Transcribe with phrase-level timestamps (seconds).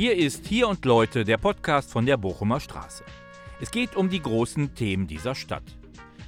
[0.00, 3.04] Hier ist Hier und Leute, der Podcast von der Bochumer Straße.
[3.60, 5.76] Es geht um die großen Themen dieser Stadt.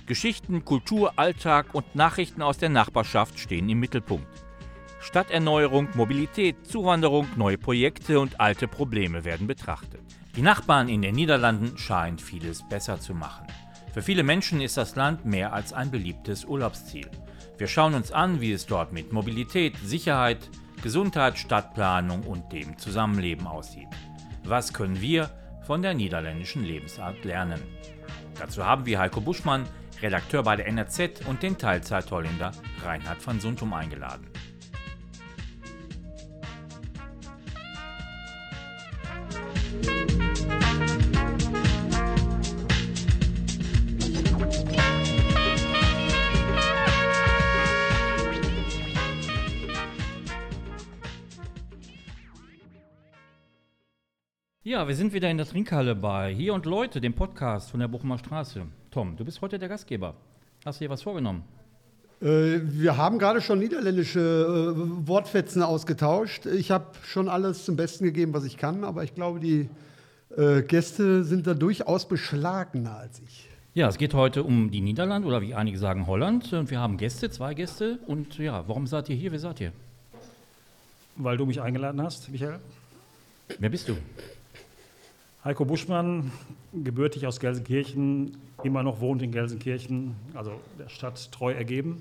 [0.05, 4.29] Geschichten, Kultur, Alltag und Nachrichten aus der Nachbarschaft stehen im Mittelpunkt.
[5.01, 10.03] Stadterneuerung, Mobilität, Zuwanderung, neue Projekte und alte Probleme werden betrachtet.
[10.37, 13.47] Die Nachbarn in den Niederlanden scheinen vieles besser zu machen.
[13.95, 17.11] Für viele Menschen ist das Land mehr als ein beliebtes Urlaubsziel.
[17.57, 20.51] Wir schauen uns an, wie es dort mit Mobilität, Sicherheit,
[20.83, 23.89] Gesundheit, Stadtplanung und dem Zusammenleben aussieht.
[24.45, 25.31] Was können wir
[25.65, 27.63] von der niederländischen Lebensart lernen?
[28.39, 29.65] Dazu haben wir Heiko Buschmann,
[30.01, 32.51] Redakteur bei der NRZ und den Teilzeit-Holländer
[32.85, 34.27] Reinhard van Suntum eingeladen.
[54.65, 57.89] Ja, wir sind wieder in der Trinkhalle bei Hier und Leute, dem Podcast von der
[57.89, 58.63] Bochumer Straße.
[58.93, 60.15] Tom, du bist heute der Gastgeber.
[60.65, 61.43] Hast du dir was vorgenommen?
[62.21, 66.47] Äh, wir haben gerade schon niederländische äh, Wortfetzen ausgetauscht.
[66.47, 69.69] Ich habe schon alles zum Besten gegeben, was ich kann, aber ich glaube, die
[70.37, 73.49] äh, Gäste sind da durchaus beschlagener als ich.
[73.75, 76.53] Ja, es geht heute um die Niederlande oder wie einige sagen Holland.
[76.53, 77.99] Und wir haben Gäste, zwei Gäste.
[78.07, 79.33] Und ja, warum seid ihr hier?
[79.33, 79.73] Wer seid ihr?
[81.17, 82.61] Weil du mich eingeladen hast, Michael.
[83.59, 83.97] Wer bist du?
[85.45, 86.31] Heiko Buschmann,
[86.73, 92.01] gebürtig aus Gelsenkirchen, immer noch wohnt in Gelsenkirchen, also der Stadt treu ergeben.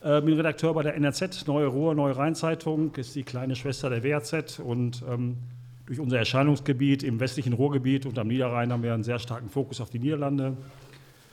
[0.00, 4.04] Äh, bin Redakteur bei der NRZ, Neue Ruhr, Neue Rheinzeitung, ist die kleine Schwester der
[4.04, 5.38] WAZ und ähm,
[5.86, 9.80] durch unser Erscheinungsgebiet im westlichen Ruhrgebiet und am Niederrhein haben wir einen sehr starken Fokus
[9.80, 10.56] auf die Niederlande.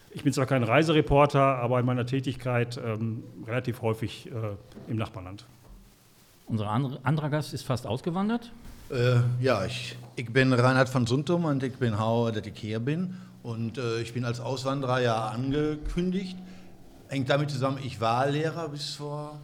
[0.10, 5.46] Ich bin zwar kein Reisereporter, aber in meiner Tätigkeit ähm, relativ häufig äh, im Nachbarland.
[6.48, 8.52] Unser andere, anderer Gast ist fast ausgewandert.
[8.90, 12.80] Äh, ja, ich, ich bin Reinhard van Suntum und ich bin Hauer, dass ich hier
[12.80, 13.16] bin.
[13.44, 16.36] Und äh, ich bin als Auswanderer ja angekündigt.
[17.08, 19.40] Hängt damit zusammen, ich war Lehrer bis vor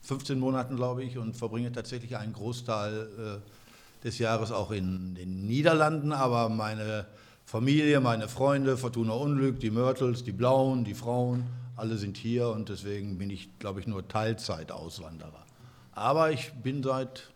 [0.00, 5.46] 15 Monaten, glaube ich, und verbringe tatsächlich einen Großteil äh, des Jahres auch in den
[5.46, 6.12] Niederlanden.
[6.12, 7.04] Aber meine
[7.44, 11.44] Familie, meine Freunde, Fortuna Unglück, die Mörtels, die Blauen, die Frauen,
[11.76, 15.44] alle sind hier und deswegen bin ich, glaube ich, nur Teilzeit-Auswanderer.
[15.92, 17.30] Aber ich bin seit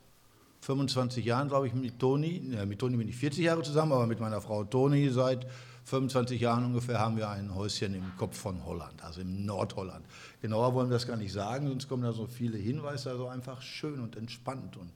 [0.61, 2.43] 25 Jahren, glaube ich, mit Toni.
[2.55, 5.47] Ja, mit Toni bin ich 40 Jahre zusammen, aber mit meiner Frau Toni seit
[5.85, 10.05] 25 Jahren ungefähr haben wir ein Häuschen im Kopf von Holland, also im Nordholland.
[10.43, 13.63] Genauer wollen wir das gar nicht sagen, sonst kommen da so viele Hinweise, also einfach
[13.63, 14.77] schön und entspannt.
[14.77, 14.93] Und,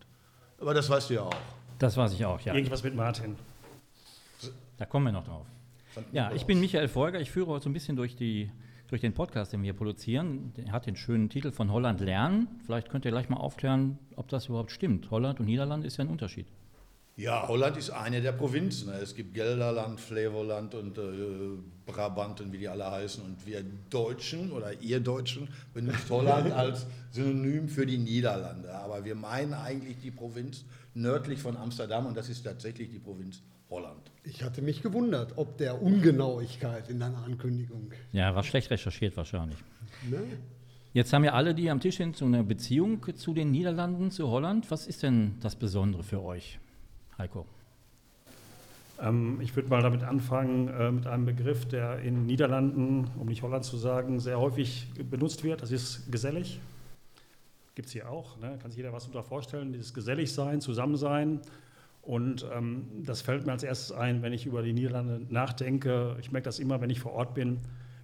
[0.60, 1.34] aber das weißt du ja auch.
[1.78, 2.54] Das weiß ich auch, ja.
[2.54, 3.36] Irgendwas mit Martin.
[4.76, 5.46] Da kommen wir noch drauf.
[6.12, 7.20] Ja, ich bin Michael Folger.
[7.20, 8.50] Ich führe heute so ein bisschen durch die
[8.88, 10.52] durch den Podcast, den wir produzieren.
[10.56, 12.48] Der hat den schönen Titel von Holland lernen.
[12.64, 15.10] Vielleicht könnt ihr gleich mal aufklären, ob das überhaupt stimmt.
[15.10, 16.46] Holland und Niederland ist ja ein Unterschied.
[17.16, 18.92] Ja, Holland ist eine der Provinzen.
[18.92, 21.02] Es gibt Gelderland, Flevoland und äh,
[21.86, 23.24] Brabant und wie die alle heißen.
[23.24, 28.74] Und wir Deutschen oder ihr Deutschen benutzt Holland als Synonym für die Niederlande.
[28.74, 30.64] Aber wir meinen eigentlich die Provinz
[30.94, 34.10] nördlich von Amsterdam und das ist tatsächlich die Provinz Holland.
[34.24, 37.92] Ich hatte mich gewundert, ob der Ungenauigkeit in deiner Ankündigung.
[38.12, 39.58] Ja, war schlecht recherchiert wahrscheinlich.
[40.08, 40.18] Ne?
[40.92, 44.28] Jetzt haben ja alle, die am Tisch sind, so eine Beziehung zu den Niederlanden, zu
[44.28, 44.70] Holland.
[44.70, 46.60] Was ist denn das Besondere für euch,
[47.18, 47.46] Heiko?
[49.00, 53.42] Ähm, ich würde mal damit anfangen, äh, mit einem Begriff, der in Niederlanden, um nicht
[53.42, 55.62] Holland zu sagen, sehr häufig benutzt wird.
[55.62, 56.60] Das ist gesellig.
[57.74, 58.38] Gibt es hier auch.
[58.38, 58.56] Ne?
[58.62, 59.72] Kann sich jeder was darunter vorstellen.
[59.72, 61.40] Dieses Geselligsein, Zusammensein.
[62.04, 66.16] Und ähm, das fällt mir als erstes ein, wenn ich über die Niederlande nachdenke.
[66.20, 67.60] Ich merke das immer, wenn ich vor Ort bin,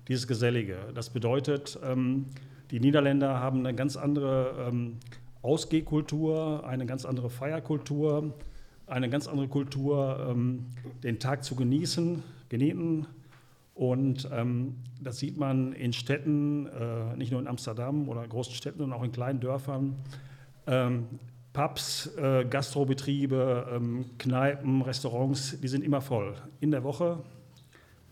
[0.09, 0.79] dieses Gesellige.
[0.95, 2.27] Das bedeutet, ähm,
[2.71, 4.97] die Niederländer haben eine ganz andere ähm,
[5.43, 8.35] Ausgehkultur, eine ganz andere Feierkultur,
[8.87, 10.67] eine ganz andere Kultur, ähm,
[11.03, 13.07] den Tag zu genießen, genießen.
[13.75, 18.79] Und ähm, das sieht man in Städten, äh, nicht nur in Amsterdam oder großen Städten,
[18.79, 19.97] sondern auch in kleinen Dörfern.
[21.53, 26.35] Pubs, äh, Gastrobetriebe, ähm, Kneipen, Restaurants, die sind immer voll.
[26.61, 27.19] In der Woche,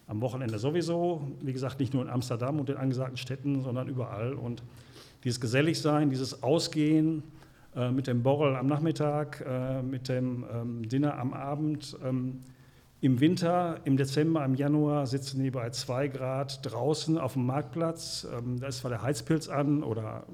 [0.08, 1.22] am Wochenende sowieso.
[1.40, 4.32] Wie gesagt, nicht nur in Amsterdam und den angesagten Städten, sondern überall.
[4.32, 4.62] Und
[5.22, 7.22] dieses Geselligsein, dieses Ausgehen
[7.76, 11.96] äh, mit dem Borrel am Nachmittag, äh, mit dem ähm, Dinner am Abend.
[12.04, 12.40] Ähm,
[13.00, 18.26] Im Winter, im Dezember, im Januar sitzen die bei zwei Grad draußen auf dem Marktplatz.
[18.36, 20.24] Ähm, da ist zwar der Heizpilz an oder.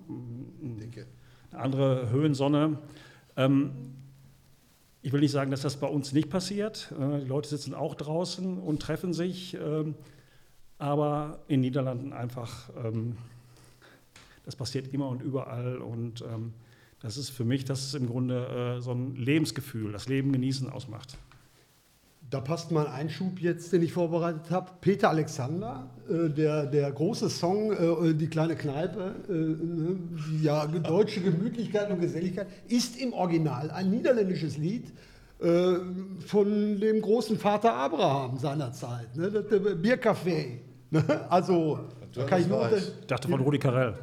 [0.63, 1.07] Dicke
[1.55, 2.79] andere Höhensonne.
[3.37, 3.73] Ähm,
[5.03, 6.93] ich will nicht sagen, dass das bei uns nicht passiert.
[6.99, 9.95] Äh, die Leute sitzen auch draußen und treffen sich, ähm,
[10.79, 13.17] aber in Niederlanden einfach, ähm,
[14.45, 16.53] das passiert immer und überall und ähm,
[17.05, 20.71] Das ist für mich, das ist im Grunde äh, so ein Lebensgefühl, das Leben genießen
[20.71, 21.19] ausmacht.
[22.35, 24.69] Da passt mal ein Einschub jetzt, den ich vorbereitet habe.
[24.81, 29.99] Peter Alexander, äh, der, der große Song äh, Die kleine Kneipe, äh, ne,
[30.43, 34.93] ja, deutsche Gemütlichkeit und Geselligkeit, ist im Original ein niederländisches Lied
[35.39, 35.75] äh,
[36.27, 40.59] von dem großen Vater Abraham seinerzeit, ne, das, das Biercafé.
[40.91, 41.05] Ne?
[41.31, 41.79] Also,
[42.17, 43.95] da kann ich nur Ich dachte von Rudi Carell.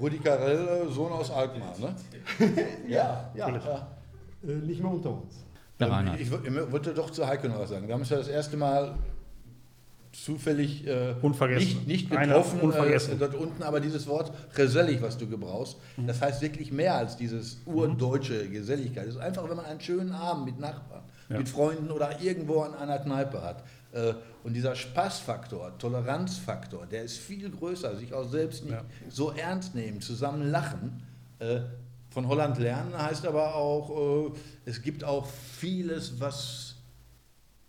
[0.00, 1.94] Rudi Carell, Sohn aus Alkmaar, ne?
[2.88, 3.88] ja, ja,
[4.42, 5.43] äh, nicht mehr unter uns.
[5.78, 6.20] Herr Reinhardt.
[6.20, 7.86] Ich, ich wollte doch zu Heiko noch was sagen.
[7.86, 8.96] Wir haben uns ja das erste Mal
[10.12, 11.66] zufällig äh, Unvergessen.
[11.78, 13.14] nicht, nicht Einer getroffen unvergessen.
[13.14, 16.06] Äh, dort unten, aber dieses Wort gesellig, was du gebrauchst, Mhm.
[16.06, 19.08] das heißt wirklich mehr als dieses urdeutsche Geselligkeit.
[19.08, 21.38] Es ist einfach, wenn man einen schönen Abend mit Nachbarn, Ja.
[21.38, 23.64] mit Freunden oder irgendwo an einer Kneipe hat.
[23.92, 28.84] Äh, und dieser Spaßfaktor, Toleranzfaktor, der ist viel größer, sich auch selbst nicht Ja.
[29.08, 31.02] so ernst nehmen, zusammen lachen.
[32.14, 34.30] Äh, von Holland lernen heißt aber auch, äh,
[34.64, 36.76] es gibt auch vieles, was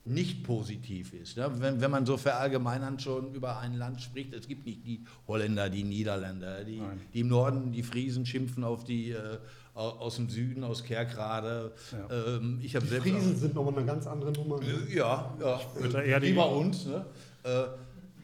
[0.08, 1.36] nicht positiv ist.
[1.38, 1.50] Ne?
[1.56, 5.68] Wenn, wenn man so verallgemeinern schon über ein Land spricht, es gibt nicht die Holländer,
[5.70, 6.80] die Niederländer, die,
[7.14, 9.38] die im Norden, die Friesen schimpfen auf die äh,
[9.74, 11.72] au- aus dem Süden, aus Kerkrade.
[11.92, 12.36] Ja.
[12.38, 14.60] Ähm, ich habe selbst Friesen sind nochmal eine ganz andere Nummer.
[14.94, 15.60] ja, ja.
[15.74, 16.86] würde eher wie die- bei uns.
[16.86, 17.04] Ne?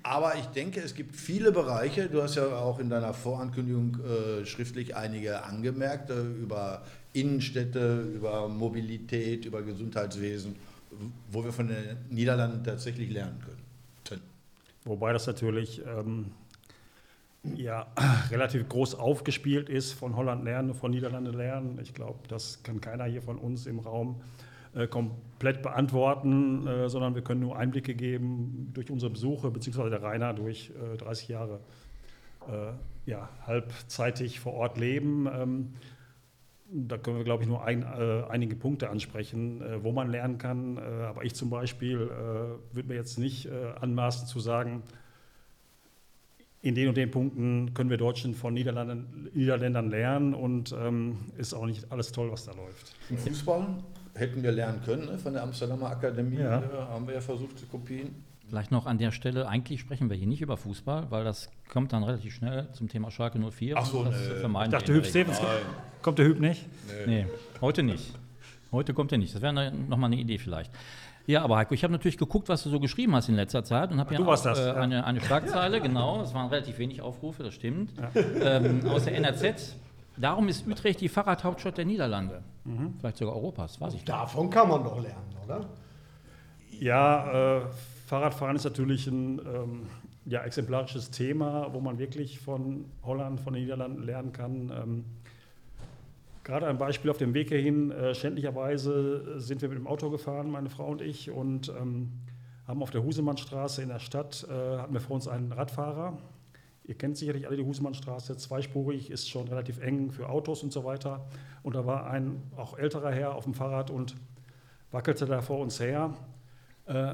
[0.03, 4.45] Aber ich denke, es gibt viele Bereiche, du hast ja auch in deiner Vorankündigung äh,
[4.45, 6.83] schriftlich einige angemerkt, äh, über
[7.13, 10.55] Innenstädte, über Mobilität, über Gesundheitswesen,
[11.29, 13.61] wo wir von den Niederlanden tatsächlich lernen können.
[14.83, 16.31] Wobei das natürlich ähm,
[17.55, 17.85] ja,
[18.31, 21.77] relativ groß aufgespielt ist, von Holland lernen, von Niederlande lernen.
[21.83, 24.50] Ich glaube, das kann keiner hier von uns im Raum äh,
[24.87, 30.33] komplett beantworten, äh, sondern wir können nur Einblicke geben durch unsere Besuche, beziehungsweise der Rainer
[30.33, 31.59] durch äh, 30 Jahre
[32.47, 32.71] äh,
[33.09, 35.27] ja, halbzeitig vor Ort leben.
[35.27, 35.73] Ähm,
[36.73, 40.37] da können wir, glaube ich, nur ein, äh, einige Punkte ansprechen, äh, wo man lernen
[40.37, 40.77] kann.
[40.77, 44.83] Äh, aber ich zum Beispiel äh, würde mir jetzt nicht äh, anmaßen zu sagen,
[46.61, 51.53] in den und den Punkten können wir Deutschen von Niederlanden, Niederländern lernen und ähm, ist
[51.53, 52.95] auch nicht alles toll, was da läuft.
[53.09, 53.67] Im Fußball
[54.21, 55.17] hätten wir lernen können, ne?
[55.17, 56.59] von der Amsterdamer Akademie Ja.
[56.59, 58.15] äh, haben wir ja versucht zu kopieren.
[58.47, 61.93] Vielleicht noch an der Stelle, eigentlich sprechen wir hier nicht über Fußball, weil das kommt
[61.93, 63.75] dann relativ schnell zum Thema Schalke 04.
[63.77, 64.63] Ach so, das nee.
[64.63, 65.05] Ich dachte, Hüb.
[65.05, 65.39] Stevens,
[66.01, 66.65] kommt der Hüb nicht?
[67.07, 67.27] Nee,
[67.61, 68.13] heute nicht.
[68.71, 69.33] Heute kommt er nicht.
[69.33, 70.71] Das wäre nochmal eine Idee vielleicht.
[71.27, 73.91] Ja, aber Heiko, ich habe natürlich geguckt, was du so geschrieben hast in letzter Zeit
[73.91, 74.73] und habe ja du warst auch, das, äh, ja.
[74.73, 77.91] eine, eine Schlagzeile, genau, es waren relativ wenig Aufrufe, das stimmt,
[78.41, 79.75] ähm, aus der NRZ.
[80.17, 82.43] Darum ist Utrecht die Fahrradhauptstadt der Niederlande.
[82.65, 82.95] Mhm.
[82.99, 84.09] Vielleicht sogar Europas, weiß ich nicht.
[84.09, 85.65] Davon kann man doch lernen, oder?
[86.79, 87.61] Ja, äh,
[88.07, 89.87] Fahrradfahren ist natürlich ein ähm,
[90.25, 94.71] ja, exemplarisches Thema, wo man wirklich von Holland, von den Niederlanden lernen kann.
[94.71, 95.05] Ähm,
[96.43, 100.49] Gerade ein Beispiel auf dem Weg hierhin, äh, schändlicherweise sind wir mit dem Auto gefahren,
[100.49, 102.11] meine Frau und ich, und ähm,
[102.67, 106.17] haben auf der Husemannstraße in der Stadt, äh, hatten wir vor uns einen Radfahrer.
[106.91, 110.83] Ihr kennt sicherlich alle die Husemannstraße, zweispurig, ist schon relativ eng für Autos und so
[110.83, 111.25] weiter.
[111.63, 114.17] Und da war ein auch älterer Herr auf dem Fahrrad und
[114.91, 116.13] wackelte da vor uns her.
[116.87, 117.13] Äh,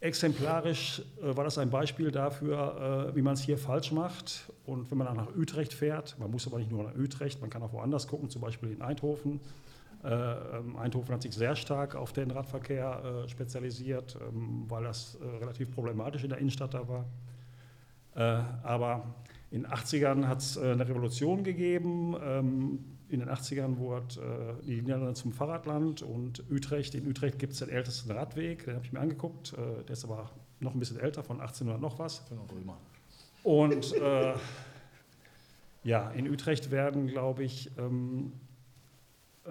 [0.00, 4.50] exemplarisch äh, war das ein Beispiel dafür, äh, wie man es hier falsch macht.
[4.66, 7.50] Und wenn man dann nach Utrecht fährt, man muss aber nicht nur nach Utrecht, man
[7.50, 9.38] kann auch woanders gucken, zum Beispiel in Eindhoven.
[10.02, 15.14] Äh, ähm, Eindhoven hat sich sehr stark auf den Radverkehr äh, spezialisiert, ähm, weil das
[15.22, 17.04] äh, relativ problematisch in der Innenstadt da war.
[18.14, 18.20] Äh,
[18.62, 19.14] aber
[19.50, 22.16] in den 80ern hat es äh, eine Revolution gegeben.
[22.22, 26.94] Ähm, in den 80ern wurde äh, die Niederlande zum Fahrradland und Utrecht.
[26.94, 29.54] In Utrecht gibt es den ältesten Radweg, den habe ich mir angeguckt.
[29.86, 32.18] Der ist aber noch ein bisschen älter, von 1800 noch was.
[32.18, 32.78] Von den Römern.
[33.42, 34.34] Und äh,
[35.84, 38.32] ja, in Utrecht werden, glaube ich, ähm,
[39.44, 39.50] äh,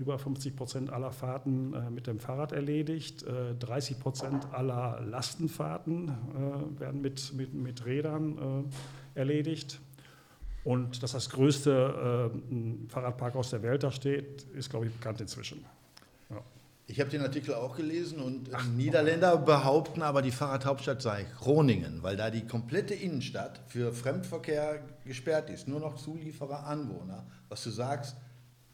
[0.00, 3.22] über 50 Prozent aller Fahrten äh, mit dem Fahrrad erledigt.
[3.22, 8.66] Äh, 30 Prozent aller Lastenfahrten äh, werden mit, mit, mit Rädern
[9.14, 9.78] äh, erledigt.
[10.64, 15.20] Und dass das größte äh, Fahrradpark aus der Welt da steht, ist, glaube ich, bekannt
[15.20, 15.64] inzwischen.
[16.86, 22.02] Ich habe den Artikel auch gelesen und äh, Niederländer behaupten aber, die Fahrradhauptstadt sei Groningen,
[22.02, 25.68] weil da die komplette Innenstadt für Fremdverkehr gesperrt ist.
[25.68, 27.26] Nur noch Zulieferer, Anwohner.
[27.48, 28.16] Was du sagst,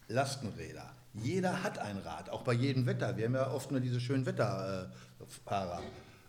[0.09, 0.96] Lastenräder.
[1.23, 3.17] Jeder hat ein Rad, auch bei jedem Wetter.
[3.17, 5.81] Wir haben ja oft nur diese schönen Wetterfahrer.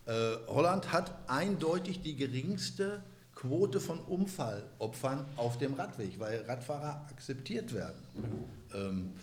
[0.05, 0.11] Äh,
[0.47, 3.03] Holland hat eindeutig die geringste
[3.35, 7.97] Quote von Unfallopfern auf dem Radweg, weil Radfahrer akzeptiert werden.
[8.73, 9.13] Ähm,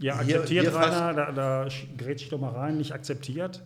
[0.00, 3.62] Ja, Hier- akzeptiert, hier fast- Rainer, da, da grätsch ich doch mal rein, nicht akzeptiert,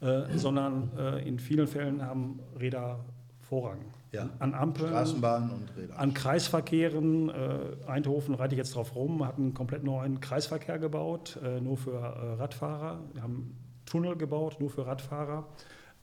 [0.00, 3.04] äh, sondern äh, in vielen Fällen haben Räder
[3.48, 3.78] Vorrang.
[4.12, 4.30] Ja.
[4.38, 5.98] An Ampeln, Straßenbahnen und Räder.
[5.98, 7.28] an Kreisverkehren.
[7.28, 11.76] Äh, Eindhoven reite ich jetzt drauf rum, hat einen komplett neuen Kreisverkehr gebaut, äh, nur
[11.76, 13.00] für äh, Radfahrer.
[13.12, 15.46] Wir haben Tunnel gebaut, nur für Radfahrer.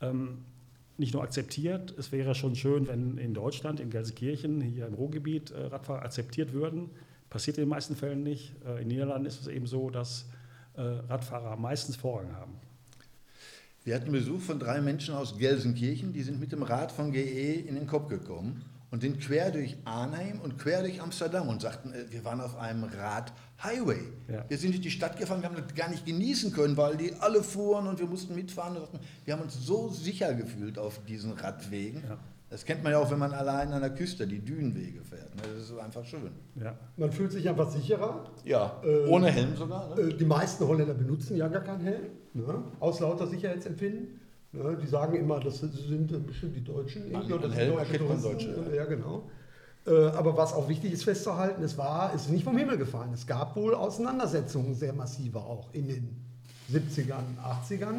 [0.01, 0.45] Ähm,
[0.97, 5.51] nicht nur akzeptiert, es wäre schon schön, wenn in Deutschland, in Gelsenkirchen, hier im Ruhrgebiet,
[5.51, 6.91] äh, Radfahrer akzeptiert würden.
[7.29, 8.53] Passiert in den meisten Fällen nicht.
[8.63, 10.29] Äh, in den Niederlanden ist es eben so, dass
[10.75, 12.53] äh, Radfahrer meistens Vorrang haben.
[13.85, 17.53] Wir hatten Besuch von drei Menschen aus Gelsenkirchen, die sind mit dem Rad von GE
[17.67, 21.91] in den Kopf gekommen und sind quer durch Arnhem und quer durch Amsterdam und sagten,
[21.91, 24.03] äh, wir waren auf einem Rad-Highway.
[24.31, 24.45] Ja.
[24.47, 27.13] Wir sind durch die Stadt gefahren, wir haben das gar nicht genießen können, weil die
[27.15, 28.77] alle fuhren und wir mussten mitfahren.
[29.25, 32.03] Wir haben uns so sicher gefühlt auf diesen Radwegen.
[32.07, 32.17] Ja.
[32.53, 35.33] Das kennt man ja auch, wenn man allein an der Küste die Dünenwege fährt.
[35.35, 35.41] ne?
[35.55, 36.29] Das ist einfach schön.
[36.55, 36.75] Ja.
[36.97, 38.25] Man fühlt sich einfach sicherer.
[38.45, 39.95] Ja, Äh, ohne Helm sogar.
[39.95, 40.01] Ne?
[40.03, 42.03] Äh, Die meisten Holländer benutzen ja gar keinen Helm,
[42.35, 42.63] ne?
[42.79, 44.19] aus lauter Sicherheitsempfinden.
[44.51, 44.77] Ne?
[44.79, 47.09] Die sagen immer, das sind bestimmt die Deutschen.
[47.09, 48.55] irgendwie, An- oder das sind Helm deutsche erkennt man Touristen.
[48.55, 49.23] Deutsche, Ja, genau.
[49.87, 53.09] Äh, Aber was auch wichtig ist festzuhalten, es war, es ist nicht vom Himmel gefallen.
[53.15, 56.23] Es gab wohl Auseinandersetzungen, sehr massive auch in den
[56.71, 57.95] 70ern, 80ern.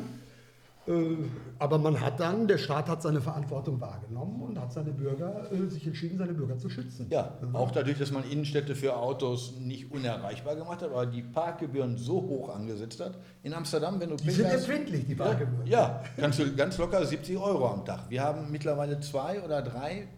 [0.87, 1.17] Äh,
[1.59, 5.67] Aber man hat dann, der Staat hat seine Verantwortung wahrgenommen und hat seine Bürger, äh,
[5.71, 7.07] sich entschieden, seine Bürger zu schützen.
[7.11, 11.97] Ja, auch dadurch, dass man Innenstädte für Autos nicht unerreichbar gemacht hat, aber die Parkgebühren
[11.97, 13.19] so hoch angesetzt hat.
[13.43, 15.67] In Amsterdam, wenn du Die sind hast- empfindlich, die ja, Parkgebühren.
[15.67, 18.11] ja, kannst du ganz locker 70 Euro am Tag.
[18.11, 20.09] Wir haben mittlerweile zwei oder drei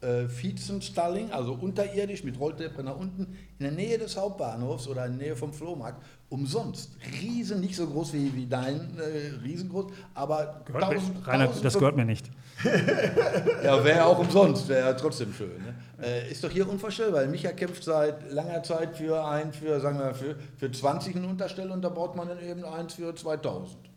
[0.00, 5.18] äh, Vizen-Stalling, also unterirdisch mit Rolltreppe nach unten, in der Nähe des Hauptbahnhofs oder in
[5.18, 6.96] der Nähe vom Flohmarkt, umsonst.
[7.20, 11.64] Riesen, nicht so groß wie, wie dein, äh, riesengroß, aber Gehört mir, 1000 Rainer, 1000
[11.64, 12.30] das gehört mir nicht.
[13.64, 15.48] ja, wäre auch umsonst, wäre ja trotzdem schön.
[15.48, 15.74] Ne?
[16.02, 17.24] Äh, ist doch hier unvorstellbar.
[17.26, 21.72] Micha kämpft seit langer Zeit für ein, für, sagen wir, für, für 20 eine Unterstelle
[21.72, 23.89] und da baut man dann eben eins für 2000.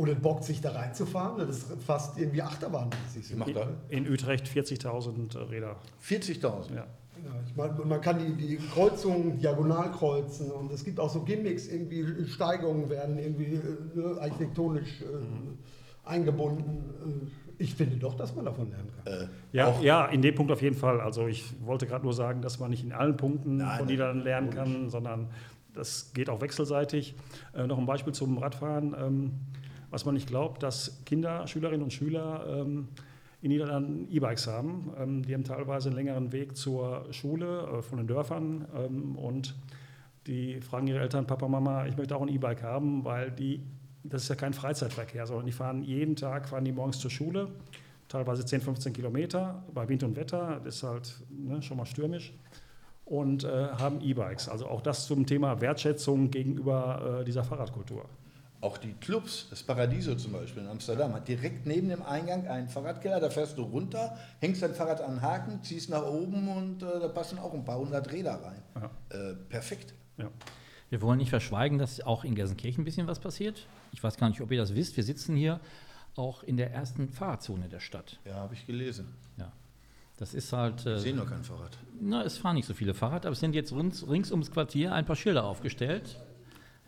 [0.00, 3.36] Oder bockt sich da reinzufahren, das ist fast irgendwie Achterbahnmäßig.
[3.54, 3.68] er?
[3.90, 5.76] In Utrecht 40.000 Räder.
[6.02, 6.74] 40.000.
[6.74, 6.86] Ja.
[7.22, 11.20] Ja, ich meine, man kann die, die Kreuzungen diagonal kreuzen und es gibt auch so
[11.20, 13.60] Gimmicks, irgendwie Steigungen werden irgendwie äh,
[13.94, 17.28] ne, architektonisch äh, eingebunden.
[17.58, 19.12] Äh, ich finde doch, dass man davon lernen kann.
[19.12, 21.02] Äh, Ja, ja, in dem Punkt auf jeden Fall.
[21.02, 24.24] Also ich wollte gerade nur sagen, dass man nicht in allen Punkten Nein, von Niederlanden
[24.24, 25.28] lernen kann, sondern
[25.74, 27.14] das geht auch wechselseitig.
[27.54, 28.96] Äh, noch ein Beispiel zum Radfahren.
[28.98, 29.32] Ähm,
[29.90, 32.88] was man nicht glaubt, dass Kinder, Schülerinnen und Schüler ähm,
[33.42, 34.92] in Niederlanden E-Bikes haben.
[34.98, 39.54] Ähm, die haben teilweise einen längeren Weg zur Schule äh, von den Dörfern ähm, und
[40.26, 43.60] die fragen ihre Eltern, Papa, Mama, ich möchte auch ein E-Bike haben, weil die,
[44.04, 47.48] das ist ja kein Freizeitverkehr, sondern die fahren jeden Tag, fahren die morgens zur Schule,
[48.08, 52.34] teilweise 10, 15 Kilometer bei Wind und Wetter, das ist halt ne, schon mal stürmisch
[53.06, 54.48] und äh, haben E-Bikes.
[54.48, 58.04] Also auch das zum Thema Wertschätzung gegenüber äh, dieser Fahrradkultur.
[58.60, 62.68] Auch die Clubs, das Paradiso zum Beispiel in Amsterdam, hat direkt neben dem Eingang einen
[62.68, 63.18] Fahrradkeller.
[63.20, 67.00] Da fährst du runter, hängst dein Fahrrad an den Haken, ziehst nach oben und äh,
[67.00, 68.62] da passen auch ein paar hundert Räder rein.
[68.74, 68.90] Ja.
[69.30, 69.94] Äh, perfekt.
[70.18, 70.28] Ja.
[70.90, 73.66] Wir wollen nicht verschweigen, dass auch in Gelsenkirchen ein bisschen was passiert.
[73.92, 74.96] Ich weiß gar nicht, ob ihr das wisst.
[74.96, 75.60] Wir sitzen hier
[76.16, 78.18] auch in der ersten Fahrradzone der Stadt.
[78.24, 79.14] Ja, habe ich gelesen.
[79.38, 79.52] Ja.
[80.18, 80.84] Das ist halt.
[80.84, 81.78] Äh, Ich sehe nur kein Fahrrad.
[81.98, 84.92] na, es fahren nicht so viele Fahrrad, aber es sind jetzt rings, rings ums Quartier
[84.92, 86.18] ein paar Schilder aufgestellt.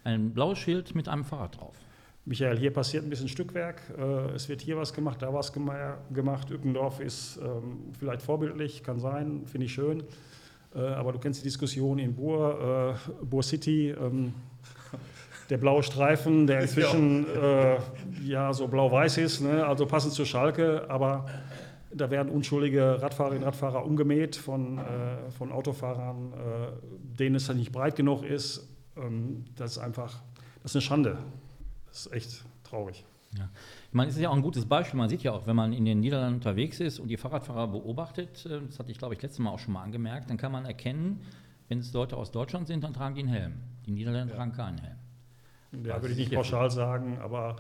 [0.05, 1.77] Ein blaues Schild mit einem Fahrrad drauf.
[2.25, 3.83] Michael, hier passiert ein bisschen Stückwerk.
[3.99, 6.51] Äh, Es wird hier was gemacht, da was gema- gemacht.
[6.51, 10.05] Ückendorf ist ähm, vielleicht vorbildlich, kann sein, finde ich schön.
[10.75, 13.91] Äh, Aber du kennst die Diskussion in Bur, äh, Bur City.
[13.91, 14.35] ähm,
[15.51, 17.77] Der blaue Streifen, der inzwischen äh,
[18.25, 19.67] ja so blau-weiß ist, ne?
[19.67, 21.27] also passend zur Schalke, aber
[21.95, 27.59] da werden unschuldige Radfahrerinnen und Radfahrer umgemäht von, äh, von Autofahrern, äh, denen es dann
[27.59, 28.67] nicht breit genug ist.
[28.97, 30.23] Ähm, das ist einfach,
[30.63, 31.19] das ist eine Schande.
[31.87, 33.05] Das ist echt traurig.
[33.39, 33.49] Ja.
[33.89, 34.99] Ich meine, es ist ja auch ein gutes Beispiel.
[34.99, 38.45] Man sieht ja auch, wenn man in den Niederlanden unterwegs ist und die Fahrradfahrer beobachtet,
[38.47, 40.65] äh, das hatte ich, glaube ich, letztes Mal auch schon mal angemerkt, dann kann man
[40.65, 41.23] erkennen,
[41.69, 43.55] wenn es Leute aus Deutschland sind, dann tragen die einen Helm.
[43.87, 44.99] Die Niederländer tragen keinen Helm.
[45.85, 47.57] Ja, Was würde ich nicht pauschal sagen, aber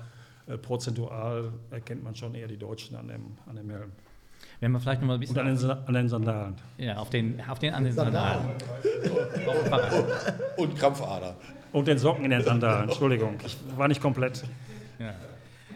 [0.46, 3.92] äh, prozentual erkennt man schon eher die Deutschen an dem, an dem Helm.
[4.62, 6.54] Wenn wir vielleicht noch mal ein bisschen Und an den, Sa- an den Sandalen.
[6.78, 8.44] ja, auf den, auf den an den Sandalen.
[9.68, 10.34] Fahrrad.
[10.56, 11.34] Und Krampfader.
[11.72, 14.44] Und den Socken in den Sandalen, Entschuldigung, ich war nicht komplett.
[15.00, 15.14] Ja.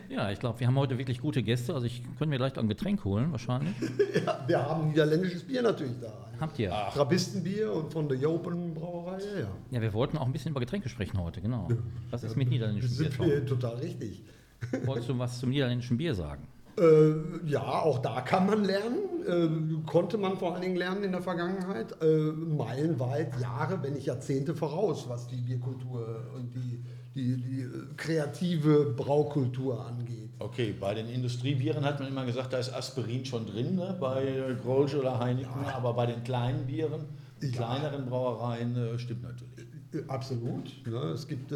[0.09, 1.75] ja, ich glaube, wir haben heute wirklich gute Gäste.
[1.75, 3.75] Also ich könnte mir gleich auch ein Getränk holen, wahrscheinlich.
[4.25, 6.12] Ja, wir haben niederländisches Bier natürlich da.
[6.38, 6.71] Habt ihr?
[6.71, 9.81] Trappistenbier und von der Jopen Brauerei, ja, ja.
[9.81, 11.66] Wir wollten auch ein bisschen über Getränke sprechen heute, genau.
[12.11, 13.11] Was ist mit niederländischem Bier?
[13.11, 14.23] sind wir total richtig.
[14.85, 16.47] Wolltest du was zum niederländischen Bier sagen?
[16.78, 17.14] Äh,
[17.47, 18.99] ja, auch da kann man lernen.
[19.26, 21.95] Äh, konnte man vor allen Dingen lernen in der Vergangenheit.
[22.02, 27.95] Äh, meilenweit, Jahre, wenn nicht Jahrzehnte voraus, was die Bierkultur und die, die, die äh,
[27.97, 30.30] kreative Braukultur angeht.
[30.38, 33.97] Okay, bei den Industriebieren hat man immer gesagt, da ist Aspirin schon drin, ne?
[33.99, 35.76] bei Grolsch oder Heineken, ja.
[35.76, 37.06] aber bei den kleinen Bieren,
[37.40, 37.49] ja.
[37.52, 39.66] kleineren Brauereien, äh, stimmt natürlich.
[39.95, 40.87] Äh, absolut.
[40.87, 40.99] Ne?
[41.14, 41.54] Es gibt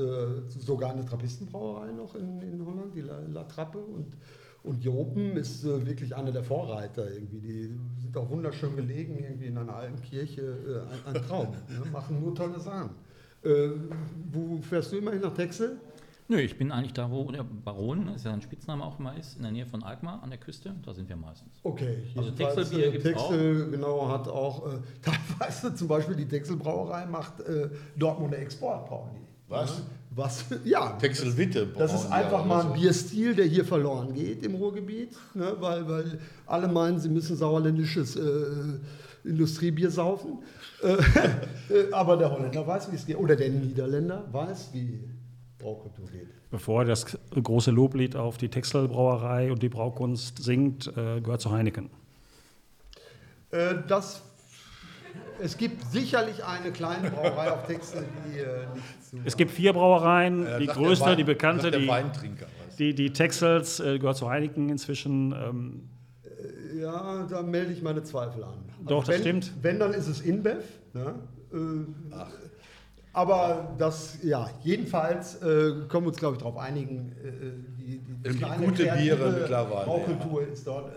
[0.49, 3.79] sogar eine Trappistenbrauerei noch in, in Holland, die La, La Trappe.
[3.79, 4.17] Und
[4.63, 7.41] und Jopen ist äh, wirklich einer der Vorreiter irgendwie.
[7.41, 10.43] Die sind auch wunderschön gelegen, irgendwie in einer alten Kirche.
[10.43, 11.49] Äh, ein, ein, Traum.
[11.69, 11.91] ne?
[11.91, 12.91] Machen nur tolle Sachen.
[13.43, 13.71] Äh,
[14.31, 15.79] wo fährst du immerhin nach Texel?
[16.29, 19.17] Nö, ich bin eigentlich da, wo der Baron, das ist ja ein Spitzname auch immer
[19.17, 20.77] ist, in der Nähe von Alkmaar an der Küste.
[20.85, 21.59] Da sind wir meistens.
[21.65, 22.05] Okay.
[22.15, 23.31] Also Texelbier gibt es auch.
[23.31, 29.11] Texel, genau, hat auch, äh, teilweise zum Beispiel die Texelbrauerei macht äh, Dortmunder Export, brauchen
[29.15, 29.30] die.
[29.51, 29.71] Was?
[29.71, 29.85] Ja?
[30.13, 30.45] Was?
[30.65, 30.93] Ja.
[30.93, 31.67] Texelwitte.
[31.77, 35.55] Das ist einfach mal ein Bierstil, der hier verloren geht im Ruhrgebiet, ne?
[35.61, 38.23] weil, weil alle meinen, sie müssen sauerländisches äh,
[39.25, 40.39] Industriebier saufen.
[40.83, 40.95] Äh,
[41.75, 43.19] äh, aber der Holländer weiß, wie es geht.
[43.19, 45.05] Oder der Niederländer weiß, wie
[45.59, 46.29] Braukultur geht.
[46.51, 51.91] Bevor das große Loblied auf die Texelbrauerei und die Braukunst singt, äh, gehört zu Heineken.
[53.51, 54.23] Äh, das
[55.43, 59.17] es gibt sicherlich eine kleine Brauerei auf Texel, die äh, nicht zu.
[59.25, 62.47] Es gibt vier Brauereien, die größte, Wein, die bekannte, die, Weintrinker,
[62.79, 65.33] die, die Texels, äh, gehört zu Heineken inzwischen.
[65.33, 65.89] Ähm.
[66.25, 68.65] Äh, ja, da melde ich meine Zweifel an.
[68.87, 69.53] Doch, also das wenn, stimmt.
[69.63, 70.65] Wenn, dann ist es InBev.
[70.95, 71.15] Ne?
[71.53, 71.57] Äh,
[72.13, 72.29] Ach.
[73.13, 75.41] Aber das, ja, jedenfalls äh,
[75.89, 77.13] können wir uns, glaube ich, darauf einigen.
[77.13, 79.85] Äh, die, die, die gute Biere mittlerweile.
[79.85, 80.49] Braukultur ja.
[80.49, 80.93] ist dort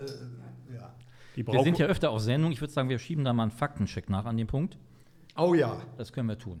[1.34, 2.52] wir sind ja öfter auf Sendung.
[2.52, 4.76] Ich würde sagen, wir schieben da mal einen Faktencheck nach an dem Punkt.
[5.36, 5.80] Oh ja.
[5.96, 6.60] Das können wir tun.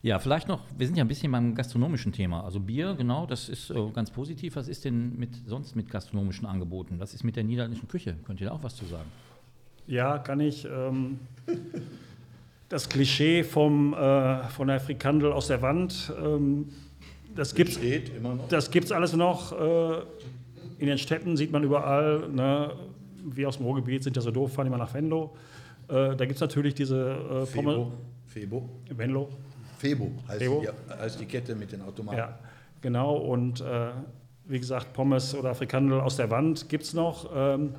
[0.00, 2.44] Ja, vielleicht noch, wir sind ja ein bisschen beim gastronomischen Thema.
[2.44, 4.54] Also Bier, genau, das ist äh, ganz positiv.
[4.54, 7.00] Was ist denn mit, sonst mit gastronomischen Angeboten?
[7.00, 8.16] Was ist mit der niederländischen Küche?
[8.24, 9.10] Könnt ihr da auch was zu sagen?
[9.88, 10.66] Ja, kann ich.
[10.66, 11.18] Ähm,
[12.68, 16.68] das Klischee vom, äh, von der Frikandel aus der Wand, ähm,
[17.34, 19.52] das gibt es alles noch.
[19.52, 20.02] Äh,
[20.78, 22.72] in den Städten sieht man überall, ne,
[23.24, 25.34] wir aus dem Ruhrgebiet sind ja so doof, fahren immer nach Venlo.
[25.88, 27.92] Äh, da gibt es natürlich diese äh, Febo.
[28.26, 28.68] Febo.
[28.90, 29.28] Venlo.
[29.78, 30.60] Febo heißt, Febo.
[30.62, 32.18] Die, heißt die Kette mit den Automaten.
[32.18, 32.38] Ja,
[32.80, 33.16] genau.
[33.16, 33.90] Und äh,
[34.46, 37.30] wie gesagt, Pommes oder Frikandel aus der Wand gibt es noch.
[37.34, 37.74] Ähm,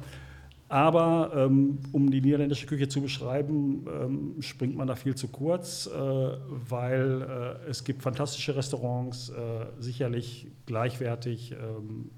[0.70, 5.88] aber ähm, um die niederländische Küche zu beschreiben, ähm, springt man da viel zu kurz,
[5.88, 9.34] äh, weil äh, es gibt fantastische Restaurants, äh,
[9.80, 12.12] sicherlich gleichwertig ähm,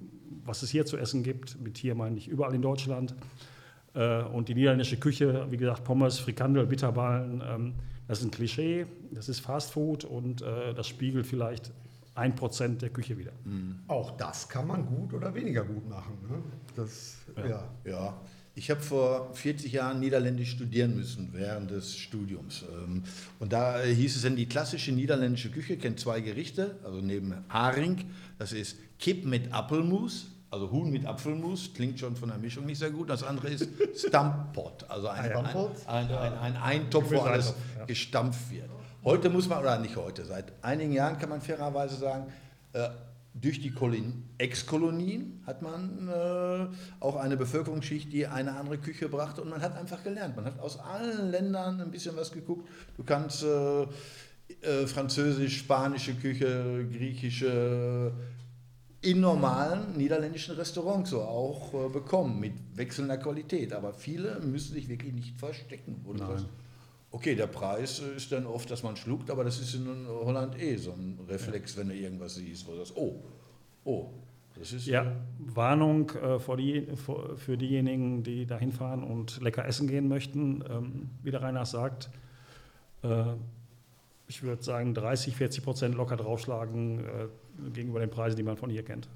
[0.46, 1.60] was es hier zu essen gibt.
[1.62, 3.16] Mit hier meine ich überall in Deutschland.
[3.94, 7.74] Äh, und die niederländische Küche, wie gesagt, Pommes, Frikandel, Bitterballen, ähm,
[8.08, 11.72] das ist ein Klischee, das ist Fast Food und äh, das spiegelt vielleicht
[12.16, 13.32] ein Prozent der Küche wieder.
[13.46, 13.80] Mhm.
[13.88, 16.18] Auch das kann man gut oder weniger gut machen.
[16.30, 16.44] Ne?
[16.76, 17.48] Das, ja.
[17.48, 17.64] ja.
[17.86, 18.22] ja.
[18.54, 22.64] Ich habe vor 40 Jahren Niederländisch studieren müssen während des Studiums.
[22.70, 23.04] Ähm,
[23.40, 28.12] und da hieß es dann, die klassische niederländische Küche kennt zwei Gerichte, also neben Haring,
[28.38, 32.80] das ist Kip mit Apfelmus, also Huhn mit Apfelmus, klingt schon von der Mischung nicht
[32.80, 33.10] sehr gut.
[33.10, 35.46] Das andere ist Stamppot, also ein, ein,
[35.88, 37.54] ein, ein, ein Eintopf, wo alles
[37.88, 38.70] gestampft wird.
[39.04, 42.26] Heute muss man, oder nicht heute, seit einigen Jahren kann man fairerweise sagen,
[42.74, 42.90] äh,
[43.34, 43.74] durch die
[44.38, 46.68] Ex-Kolonien hat man äh,
[47.00, 50.36] auch eine Bevölkerungsschicht, die eine andere Küche brachte und man hat einfach gelernt.
[50.36, 52.68] Man hat aus allen Ländern ein bisschen was geguckt.
[52.98, 53.84] Du kannst äh,
[54.62, 58.12] äh, französisch, spanische Küche, griechische,
[59.02, 63.74] in normalen niederländischen Restaurants so auch äh, bekommen, mit wechselnder Qualität.
[63.74, 66.02] Aber viele müssen sich wirklich nicht verstecken.
[66.04, 66.46] Wo sagst,
[67.12, 70.78] okay, der Preis ist dann oft, dass man schluckt, aber das ist in Holland eh
[70.78, 73.22] so ein Reflex, wenn du irgendwas siehst, wo du sagst, oh,
[73.84, 74.10] oh.
[74.58, 79.66] Das ist ja, Warnung äh, für, die, für, für, diejenigen, die da hinfahren und lecker
[79.66, 80.64] essen gehen möchten.
[80.70, 82.10] Ähm, wie der Reinhard sagt,
[83.02, 83.24] äh,
[84.28, 87.28] ich würde sagen, 30, 40 Prozent locker draufschlagen äh,
[87.74, 89.08] gegenüber den Preisen, die man von hier kennt.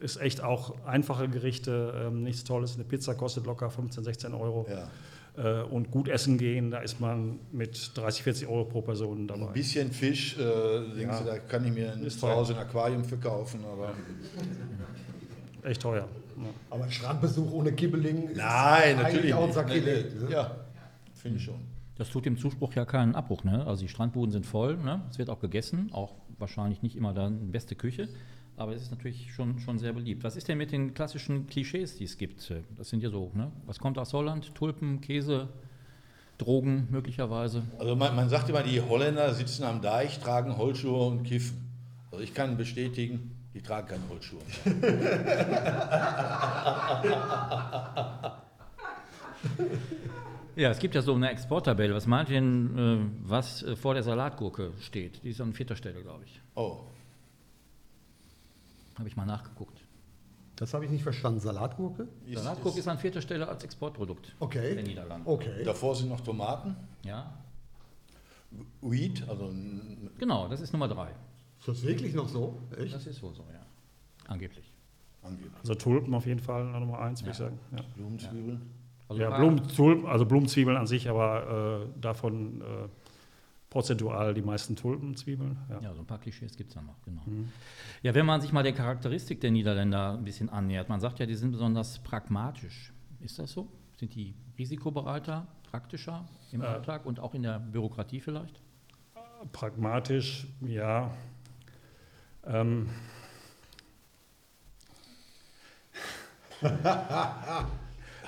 [0.00, 2.74] Ist echt auch einfache Gerichte, ähm, nichts Tolles.
[2.74, 4.66] Eine Pizza kostet locker 15, 16 Euro.
[4.68, 4.90] Ja.
[5.38, 9.46] Äh, und gut essen gehen, da ist man mit 30, 40 Euro pro Person dabei.
[9.46, 11.18] Ein bisschen Fisch, äh, ja.
[11.18, 13.60] du, da kann ich mir ist zu Hause ein Aquarium verkaufen.
[13.64, 13.94] Aber
[15.62, 16.08] echt teuer.
[16.36, 16.44] Ja.
[16.70, 20.04] Aber ein Strandbesuch ohne Kibbeling Nein, natürlich auch ein ne?
[20.28, 20.56] Ja,
[21.14, 21.60] finde ich schon.
[21.96, 23.44] Das tut dem Zuspruch ja keinen Abbruch.
[23.44, 23.64] Ne?
[23.64, 25.02] Also die Strandbuden sind voll, ne?
[25.10, 28.08] es wird auch gegessen, auch wahrscheinlich nicht immer dann beste Küche,
[28.58, 30.24] aber es ist natürlich schon, schon sehr beliebt.
[30.24, 32.52] Was ist denn mit den klassischen Klischees, die es gibt?
[32.76, 33.52] Das sind ja so, ne?
[33.66, 34.54] was kommt aus Holland?
[34.54, 35.48] Tulpen, Käse,
[36.38, 37.62] Drogen möglicherweise?
[37.78, 41.68] Also man, man sagt immer, die Holländer sitzen am Deich, tragen Holzschuhe und kiffen.
[42.10, 44.40] Also ich kann bestätigen, Die tragen keine Holzschuhe.
[50.56, 51.94] Ja, es gibt ja so eine Exporttabelle.
[51.94, 55.22] Was meint ihr denn, äh, was äh, vor der Salatgurke steht?
[55.22, 56.40] Die ist an vierter Stelle, glaube ich.
[56.56, 56.80] Oh,
[58.98, 59.80] Habe ich mal nachgeguckt.
[60.56, 61.38] Das habe ich nicht verstanden.
[61.38, 62.08] Salatgurke?
[62.26, 64.82] ist, Salatgurke ist, ist an vierter Stelle als Exportprodukt der Okay.
[64.82, 65.28] Niederlande.
[65.28, 65.62] Okay.
[65.64, 67.32] davor sind noch Tomaten, Ja,
[68.80, 71.10] Wheat, also ein- genau, das ist Nummer drei.
[71.60, 72.58] Ist das wirklich noch so?
[72.76, 72.94] Echt?
[72.94, 73.60] Das ist wohl so, ja.
[74.26, 74.72] Angeblich.
[75.22, 77.58] angeblich Also Tulpen auf jeden Fall Nummer eins, würde ich sagen.
[77.76, 78.62] Ja, Blumenzwiebeln.
[79.08, 82.88] Also ja Blumen, Tulpen, also Blumenzwiebeln an sich, aber äh, davon äh,
[83.70, 85.58] prozentual die meisten Tulpenzwiebeln.
[85.68, 85.80] Ja.
[85.80, 87.22] Ja, so ein paar Klischees gibt es da noch, genau.
[88.02, 91.26] Ja, wenn man sich mal der Charakteristik der Niederländer ein bisschen annähert, man sagt ja,
[91.26, 92.92] die sind besonders pragmatisch.
[93.20, 93.68] Ist das so?
[93.98, 96.66] Sind die risikobereiter, praktischer im Äh.
[96.66, 98.60] Alltag und auch in der Bürokratie vielleicht?
[99.52, 101.10] Pragmatisch, ja.
[102.46, 102.88] Ähm.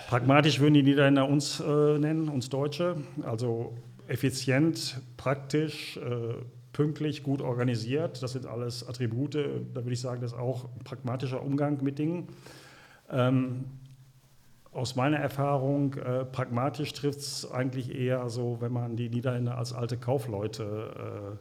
[0.09, 2.96] Pragmatisch würden die Niederländer uns äh, nennen, uns Deutsche.
[3.22, 3.74] Also
[4.11, 6.35] effizient, praktisch, äh,
[6.73, 8.23] pünktlich, gut organisiert.
[8.23, 9.35] Das sind alles Attribute.
[9.35, 12.29] Da würde ich sagen, das ist auch ein pragmatischer Umgang mit Dingen.
[13.11, 13.64] Ähm,
[14.73, 19.73] aus meiner Erfahrung, äh, pragmatisch trifft es eigentlich eher so, wenn man die Niederländer als
[19.73, 21.38] alte Kaufleute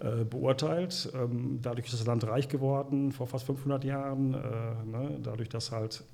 [0.00, 1.10] äh, äh, beurteilt.
[1.14, 4.38] Ähm, dadurch ist das Land reich geworden vor fast 500 Jahren, äh,
[4.86, 5.18] ne?
[5.22, 6.04] dadurch, dass halt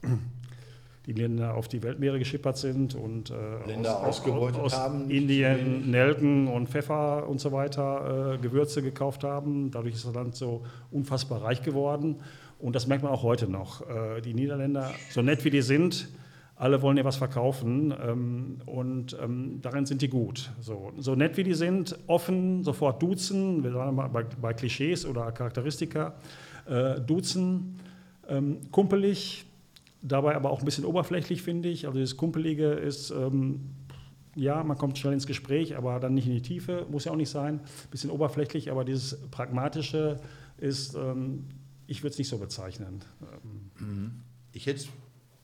[1.07, 5.11] die Länder auf die Weltmeere geschippert sind und äh, Länder ausgebeutet aus haben.
[5.11, 9.71] Indien Nelken und Pfeffer und so weiter äh, Gewürze gekauft haben.
[9.71, 12.21] Dadurch ist das Land so unfassbar reich geworden.
[12.59, 13.89] Und das merkt man auch heute noch.
[13.89, 16.09] Äh, die Niederländer, so nett wie die sind,
[16.55, 20.53] alle wollen dir was verkaufen ähm, und ähm, darin sind die gut.
[20.61, 25.05] So, so nett wie die sind, offen, sofort duzen, wir sagen mal bei, bei Klischees
[25.05, 26.15] oder Charakteristika,
[26.67, 27.81] äh, duzen,
[28.29, 29.47] ähm, kumpelig,
[30.03, 31.87] dabei aber auch ein bisschen oberflächlich, finde ich.
[31.87, 33.71] Also das Kumpelige ist, ähm,
[34.35, 37.17] ja, man kommt schnell ins Gespräch, aber dann nicht in die Tiefe, muss ja auch
[37.17, 37.61] nicht sein.
[37.61, 40.21] Ein bisschen oberflächlich, aber dieses Pragmatische
[40.59, 41.47] ist, ähm,
[41.87, 43.05] ich würde es nicht so bezeichnen.
[44.53, 44.89] Ich hätte es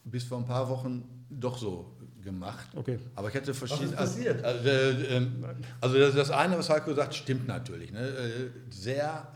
[0.04, 1.92] bis vor ein paar Wochen doch so
[2.22, 2.66] gemacht.
[2.74, 2.98] Okay.
[3.14, 3.90] Aber ich hatte verschiedene.
[3.90, 4.44] ist passiert?
[4.44, 5.44] Also, äh, ähm,
[5.80, 7.92] also das, das eine, was Heiko sagt, stimmt natürlich.
[7.92, 8.00] Ne?
[8.00, 9.28] Äh, Sehr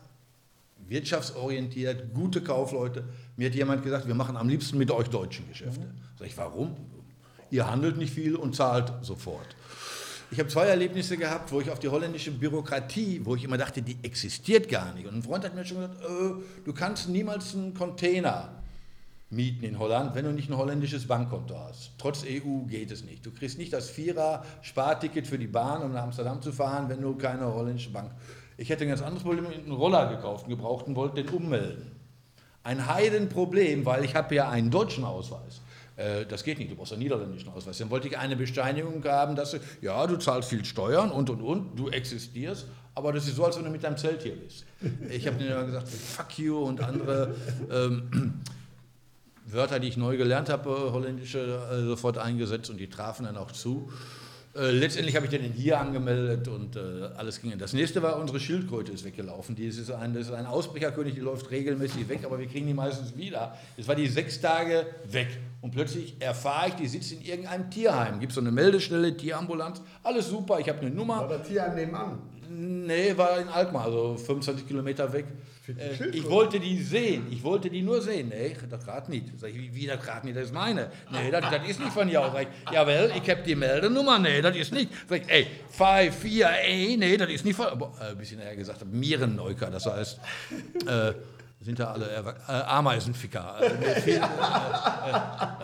[0.88, 3.04] wirtschaftsorientiert, gute Kaufleute.
[3.42, 5.84] Mir hat jemand gesagt, wir machen am liebsten mit euch deutschen Geschäfte.
[6.16, 6.76] Sag ich, warum?
[7.50, 9.56] Ihr handelt nicht viel und zahlt sofort.
[10.30, 13.82] Ich habe zwei Erlebnisse gehabt, wo ich auf die holländische Bürokratie, wo ich immer dachte,
[13.82, 15.08] die existiert gar nicht.
[15.08, 18.62] Und ein Freund hat mir schon gesagt, äh, du kannst niemals einen Container
[19.28, 21.90] mieten in Holland, wenn du nicht ein holländisches Bankkonto hast.
[21.98, 23.26] Trotz EU geht es nicht.
[23.26, 27.16] Du kriegst nicht das Vierer-Sparticket für die Bahn, um nach Amsterdam zu fahren, wenn du
[27.16, 28.12] keine holländische Bank.
[28.56, 32.01] Ich hätte ein ganz anderes Problem, einen Roller gekauft, einen gebrauchten, wollte den ummelden.
[32.64, 35.60] Ein Heidenproblem, weil ich habe ja einen deutschen Ausweis.
[35.96, 37.78] Äh, Das geht nicht, du brauchst einen niederländischen Ausweis.
[37.78, 41.42] Dann wollte ich eine Bescheinigung haben, dass du, ja, du zahlst viel Steuern und und
[41.42, 44.64] und, du existierst, aber das ist so, als wenn du mit deinem Zelt hier bist.
[45.10, 47.34] Ich habe immer gesagt, fuck you und andere
[47.70, 48.40] ähm,
[49.46, 53.50] Wörter, die ich neu gelernt habe, holländische, äh, sofort eingesetzt und die trafen dann auch
[53.50, 53.90] zu.
[54.54, 57.56] Äh, letztendlich habe ich den hier angemeldet und äh, alles ging.
[57.58, 59.56] Das nächste war, unsere Schildkröte ist weggelaufen.
[59.56, 62.74] Die ist ein, das ist ein Ausbrecherkönig, die läuft regelmäßig weg, aber wir kriegen die
[62.74, 63.56] meistens wieder.
[63.78, 65.28] Es war die sechs Tage weg.
[65.62, 68.20] Und plötzlich erfahre ich, die sitzt in irgendeinem Tierheim.
[68.20, 71.20] Gibt so eine Meldestelle, Tierambulanz, alles super, ich habe eine Nummer.
[71.20, 72.18] War das Tier nebenan?
[72.50, 75.24] Nee, war in Alkmaar, also 25 Kilometer weg.
[75.68, 78.30] Äh, ich wollte die sehen, ich wollte die nur sehen.
[78.30, 79.26] Nee, das gerade nicht.
[79.38, 80.90] Sag ich, wie, wie das gerade nicht, das ist meine.
[81.10, 82.32] Nee, das, das ist nicht von dir aus.
[82.32, 84.18] Sag ich, jawohl, ich habe die Meldenummer.
[84.18, 84.90] Nee, das ist nicht.
[85.08, 87.66] Sag ich, ey, 5, 4, ey, nee, das ist nicht von.
[87.66, 90.18] Aber, äh, ein bisschen eher gesagt, Mierenneuker, das heißt,
[90.86, 91.12] äh,
[91.62, 93.54] sind da alle Erwa- äh, Ameisenficker.
[93.54, 94.20] Also, fehlt,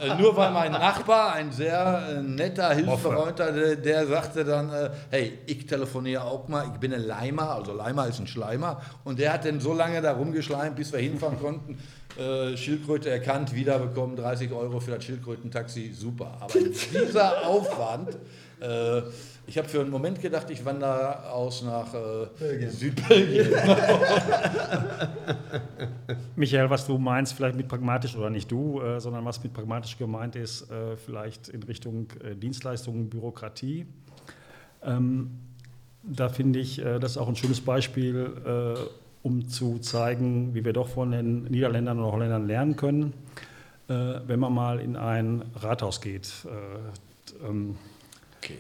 [0.01, 4.73] äh, äh, nur weil mein Nachbar, ein sehr äh, netter, hilfsbereiter, der, der sagte dann,
[4.73, 8.81] äh, hey, ich telefoniere auch mal, ich bin ein Leimer, also Leimer ist ein Schleimer,
[9.05, 11.79] und der hat dann so lange da rumgeschleimt, bis wir hinfahren konnten,
[12.17, 16.37] äh, Schildkröte erkannt, wiederbekommen, 30 Euro für das Schildkrötentaxi, super.
[16.41, 16.53] Aber
[16.93, 18.17] dieser Aufwand,
[18.61, 19.03] äh,
[19.47, 22.71] ich habe für einen Moment gedacht, ich wandere aus nach äh, Belgien.
[22.71, 23.47] Südbelgien.
[26.37, 29.97] Michael, was du meinst, vielleicht mit pragmatisch oder nicht du, äh, sondern was mit pragmatisch
[29.97, 33.87] gemeint ist, äh, vielleicht in Richtung äh, Dienstleistungen, Bürokratie.
[34.83, 35.31] Ähm,
[36.03, 38.75] da finde ich, äh, das ist auch ein schönes Beispiel, äh,
[39.23, 43.15] um zu zeigen, wie wir doch von den Niederländern oder Holländern lernen können,
[43.89, 46.31] äh, wenn man mal in ein Rathaus geht.
[46.45, 47.77] Äh, ähm,
[48.39, 48.59] Okay.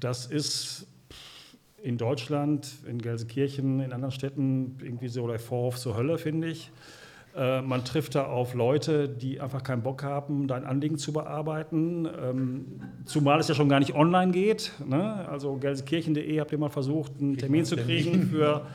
[0.00, 0.86] das ist
[1.82, 6.70] in Deutschland, in Gelsenkirchen, in anderen Städten irgendwie so der Vorhof zur Hölle, finde ich.
[7.36, 12.06] Äh, man trifft da auf Leute, die einfach keinen Bock haben, dein Anliegen zu bearbeiten.
[12.06, 12.66] Ähm,
[13.04, 14.72] zumal es ja schon gar nicht online geht.
[14.84, 15.28] Ne?
[15.28, 18.66] Also gelsenkirchen.de habt ihr mal versucht, einen Termin zu kriegen für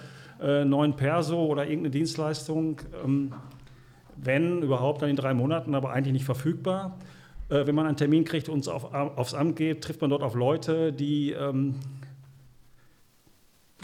[0.41, 2.82] äh, neuen Perso oder irgendeine Dienstleistung.
[3.04, 3.34] Ähm,
[4.17, 6.98] wenn überhaupt, dann in drei Monaten, aber eigentlich nicht verfügbar.
[7.50, 10.36] Äh, wenn man einen Termin kriegt und auf, aufs Amt geht, trifft man dort auf
[10.36, 11.76] Leute, die ähm,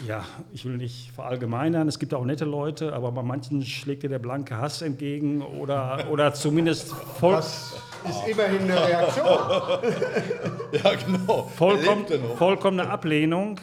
[0.06, 4.08] ja, ich will nicht verallgemeinern, es gibt auch nette Leute, aber bei manchen schlägt dir
[4.08, 7.34] der blanke Hass entgegen oder, oder zumindest voll.
[7.34, 7.74] Das
[8.08, 9.26] ist immerhin eine Reaktion.
[10.72, 11.44] ja, genau.
[11.54, 13.60] Vollkommen, vollkommene Ablehnung.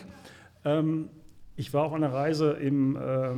[0.63, 1.09] Ähm,
[1.57, 3.31] ich war auf einer Reise im äh,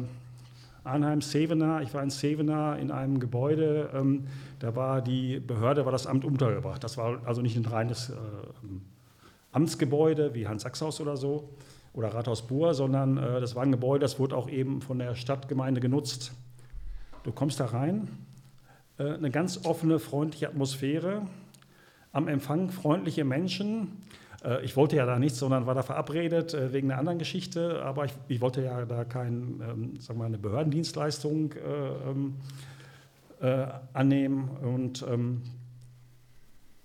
[0.83, 1.81] Arnheim Sevener.
[1.81, 3.89] Ich war in Sevener in einem Gebäude.
[3.93, 4.27] Ähm,
[4.59, 6.83] da war die Behörde, war das Amt untergebracht.
[6.83, 8.13] Das war also nicht ein reines äh,
[9.51, 11.49] Amtsgebäude wie Hans Sachshaus oder so
[11.93, 15.15] oder Rathaus Bur, sondern äh, das war ein Gebäude, das wurde auch eben von der
[15.15, 16.31] Stadtgemeinde genutzt.
[17.23, 18.07] Du kommst da rein,
[18.97, 21.27] äh, eine ganz offene, freundliche Atmosphäre,
[22.13, 24.03] am Empfang freundliche Menschen.
[24.43, 27.81] Äh, ich wollte ja da nichts, sondern war da verabredet äh, wegen einer anderen Geschichte,
[27.83, 32.35] aber ich, ich wollte ja da kein, ähm, sagen wir, eine Behördendienstleistung äh, ähm,
[33.41, 35.41] äh, annehmen und ähm,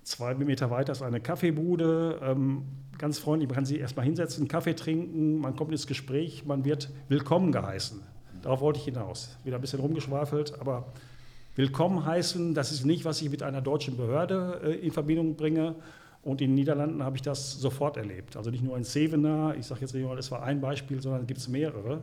[0.03, 2.21] zwei Meter weiter ist eine Kaffeebude.
[2.23, 2.65] Ähm,
[2.99, 6.91] ganz freundlich, man kann sich erstmal hinsetzen, Kaffee trinken, man kommt ins Gespräch, man wird
[7.09, 8.01] willkommen geheißen.
[8.43, 9.37] Darauf wollte ich hinaus.
[9.45, 10.87] Wieder ein bisschen rumgeschwafelt, aber
[11.57, 15.75] willkommen heißen, das ist nicht, was ich mit einer deutschen Behörde äh, in Verbindung bringe.
[16.27, 18.37] Und in den Niederlanden habe ich das sofort erlebt.
[18.37, 21.21] Also nicht nur in Sevener, ich sage jetzt nicht mal, das war ein Beispiel, sondern
[21.21, 22.03] es gibt mehrere.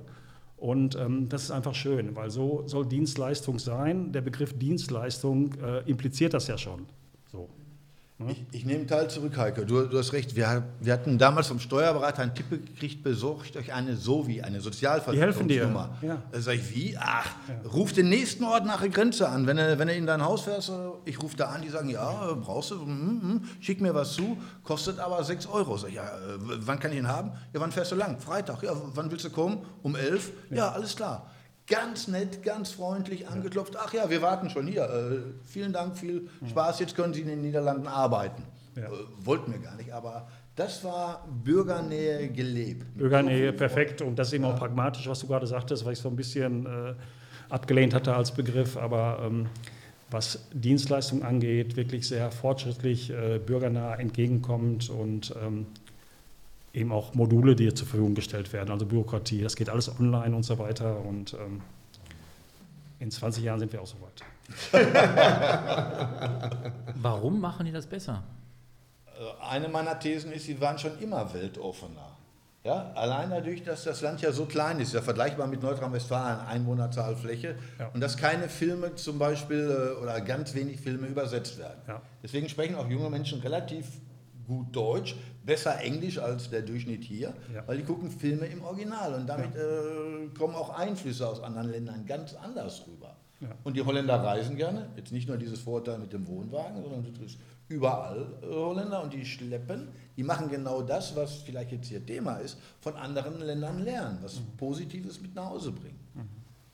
[0.55, 4.13] Und ähm, das ist einfach schön, weil so soll Dienstleistung sein.
[4.13, 6.85] Der Begriff Dienstleistung äh, impliziert das ja schon.
[7.33, 7.49] So.
[8.27, 9.65] Ich, ich, nehme Teil zurück, Heike.
[9.65, 10.35] Du, du hast recht.
[10.35, 15.47] Wir, wir, hatten damals vom Steuerberater einen Tipp gekriegt, besorgt euch eine SOVI, eine Sozialversicherungsnummer.
[15.47, 16.19] Die helfen dir.
[16.33, 16.39] Ja.
[16.39, 16.97] Sag ich, wie?
[16.97, 17.69] Ach, ja.
[17.69, 19.47] ruf den nächsten Ort nach der Grenze an.
[19.47, 20.71] Wenn du, wenn du in dein Haus fährst,
[21.05, 24.37] ich rufe da an, die sagen, ja, brauchst du, hm, hm, schick mir was zu,
[24.63, 25.75] kostet aber 6 Euro.
[25.77, 27.31] Sag ich, ja, wann kann ich ihn haben?
[27.51, 28.19] Ja, wann fährst du lang?
[28.19, 28.61] Freitag.
[28.61, 29.65] Ja, wann willst du kommen?
[29.81, 30.31] Um 11?
[30.51, 31.32] Ja, ja alles klar
[31.67, 33.75] ganz nett, ganz freundlich angeklopft.
[33.77, 34.83] Ach ja, wir warten schon hier.
[34.83, 36.79] Äh, vielen Dank, viel Spaß.
[36.79, 38.43] Jetzt können Sie in den Niederlanden arbeiten.
[38.75, 38.83] Ja.
[38.83, 42.95] Äh, wollten wir gar nicht, aber das war Bürgernähe gelebt.
[42.95, 44.01] Bürgernähe, perfekt.
[44.01, 44.53] Und das ist eben ja.
[44.53, 46.93] auch pragmatisch, was du gerade sagtest, weil ich so ein bisschen äh,
[47.49, 48.77] abgelehnt hatte als Begriff.
[48.77, 49.47] Aber ähm,
[50.11, 55.65] was Dienstleistung angeht, wirklich sehr fortschrittlich, äh, bürgernah entgegenkommt und ähm,
[56.73, 59.41] eben auch Module, die zur Verfügung gestellt werden, also Bürokratie.
[59.41, 60.99] Das geht alles online und so weiter.
[60.99, 61.61] Und ähm,
[62.99, 64.23] in 20 Jahren sind wir auch so weit.
[66.95, 68.23] Warum machen die das besser?
[69.05, 72.17] Äh, eine meiner Thesen ist, sie waren schon immer weltoffener.
[72.63, 77.17] Ja, allein dadurch, dass das Land ja so klein ist, ja vergleichbar mit Nordrhein-Westfalen, Einwohnerzahl,
[77.17, 77.89] Fläche, ja.
[77.93, 81.81] und dass keine Filme zum Beispiel äh, oder ganz wenig Filme übersetzt werden.
[81.89, 82.01] Ja.
[82.23, 83.87] Deswegen sprechen auch junge Menschen relativ
[84.47, 87.67] gut Deutsch, besser Englisch als der Durchschnitt hier, ja.
[87.67, 89.61] weil die gucken Filme im Original und damit ja.
[89.61, 93.15] äh, kommen auch Einflüsse aus anderen Ländern ganz anders rüber.
[93.41, 93.49] Ja.
[93.63, 97.11] Und die Holländer reisen gerne, jetzt nicht nur dieses Vorteil mit dem Wohnwagen, sondern du
[97.11, 102.05] triffst überall äh, Holländer und die schleppen, die machen genau das, was vielleicht jetzt hier
[102.05, 104.57] Thema ist, von anderen Ländern lernen, was mhm.
[104.57, 105.99] Positives mit nach Hause bringen.
[106.13, 106.29] Mhm.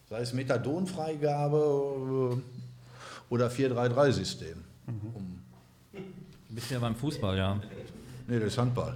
[0.10, 5.16] Sei es Methadonfreigabe äh, oder 433-System, mhm.
[5.16, 5.40] um
[6.50, 7.62] bist ja beim Fußball, ja.
[8.30, 8.96] Nee, das ist Handball.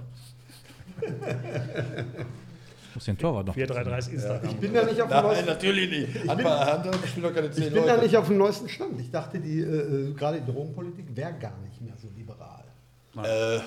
[2.94, 3.56] muss den Torwart noch.
[3.56, 4.50] 4-3-3 ist Instagram.
[4.50, 6.28] Ich bin da nicht auf dem neuesten natürlich nicht.
[6.28, 9.00] Handball, Handball spielt doch keine 10 Ich bin da nicht auf dem neuesten Stand.
[9.00, 12.62] Ich dachte, die, äh, äh gerade die Drogenpolitik wäre gar nicht mehr so liberal.
[13.16, 13.60] Äh,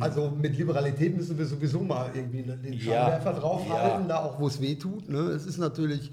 [0.00, 4.08] also mit Liberalität müssen wir sowieso mal irgendwie den Scheinwerfer ja, draufhalten, ja.
[4.08, 5.08] da auch wo es weh tut.
[5.08, 5.18] Ne?
[5.18, 6.12] Es ist natürlich äh,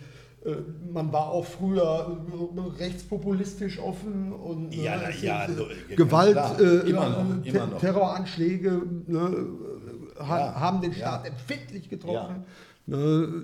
[0.92, 2.18] man war auch früher
[2.56, 7.80] äh, rechtspopulistisch offen und ja, ne, ja, äh, Gewalt, äh, immer noch, immer noch.
[7.80, 9.48] Terroranschläge ne,
[10.20, 12.46] ja, haben den Staat empfindlich getroffen.
[12.88, 12.98] Ne,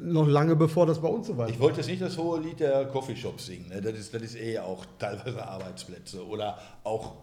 [0.04, 1.50] noch lange bevor das bei uns so war.
[1.50, 3.70] Ich wollte jetzt nicht das hohe Lied der Coffeeshops singen.
[3.70, 3.82] Ne?
[3.82, 7.16] Das, ist, das ist eh auch teilweise Arbeitsplätze oder auch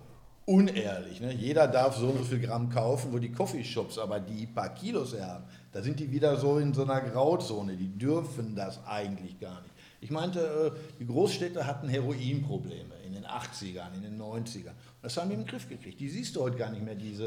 [0.49, 1.21] unehrlich.
[1.21, 1.35] Ne?
[1.35, 5.15] Jeder darf so und so viel Gramm kaufen, wo die Coffeeshops aber die paar Kilos
[5.21, 7.77] haben, da sind die wieder so in so einer Grauzone.
[7.77, 9.75] Die dürfen das eigentlich gar nicht.
[10.01, 14.73] Ich meinte, äh, die Großstädte hatten Heroinprobleme in den 80ern, in den 90ern.
[15.03, 16.01] Das haben die im Griff gekriegt.
[16.01, 17.27] Die siehst du heute gar nicht mehr, diese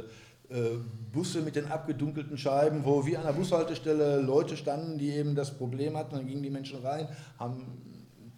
[0.50, 0.78] äh,
[1.14, 5.56] Busse mit den abgedunkelten Scheiben, wo wie an der Bushaltestelle Leute standen, die eben das
[5.56, 6.16] Problem hatten.
[6.16, 7.08] Dann gingen die Menschen rein,
[7.38, 7.68] haben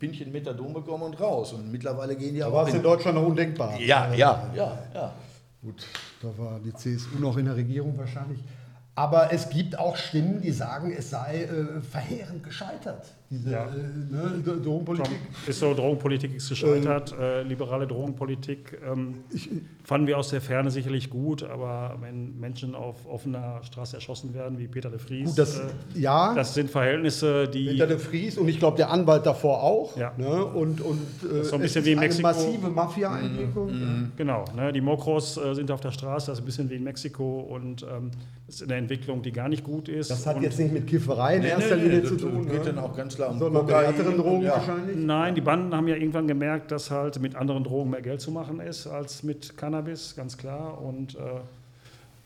[0.03, 1.53] Pinchen Methadon bekommen und raus.
[1.53, 3.79] Und mittlerweile gehen die da war es in Deutschland noch undenkbar.
[3.79, 5.13] Ja, ja, ja, ja.
[5.61, 5.85] Gut,
[6.21, 8.39] da war die CSU noch in der Regierung wahrscheinlich.
[8.95, 13.65] Aber es gibt auch Stimmen, die sagen, es sei äh, verheerend gescheitert, diese Ja.
[13.65, 13.69] äh,
[14.13, 15.17] ne, Drogenpolitik.
[15.47, 19.23] Ist so, Drogenpolitik ist gescheitert, äh, liberale Drogenpolitik ähm,
[19.84, 24.60] fanden wir aus der Ferne sicherlich gut, aber wenn Menschen auf offener Straße erschossen werden,
[24.60, 25.63] wie Peter de Vries, Gut, das, äh,
[25.95, 29.97] ja, das sind Verhältnisse, die Peter de Vries und ich glaube der Anwalt davor auch.
[29.97, 30.13] Ja.
[30.17, 30.45] Ne?
[30.45, 30.99] Und, und
[31.32, 32.27] äh, ist so ein bisschen wie in eine Mexiko.
[32.27, 34.12] massive Mafia-Entwicklung.
[34.15, 36.84] Genau, ne, die Mokros äh, sind auf der Straße, das ist ein bisschen wie in
[36.84, 38.12] Mexiko und ähm,
[38.47, 40.11] ist eine Entwicklung, die gar nicht gut ist.
[40.11, 42.73] Das hat und jetzt nicht mit Kifferei in erster Linie zu tun, geht ne?
[42.73, 44.51] dann auch ganz klar um sondern Kokain härteren Drogen ja.
[44.51, 44.95] wahrscheinlich.
[44.97, 48.31] Nein, die Banden haben ja irgendwann gemerkt, dass halt mit anderen Drogen mehr Geld zu
[48.31, 50.81] machen ist als mit Cannabis, ganz klar.
[50.81, 51.19] Und äh,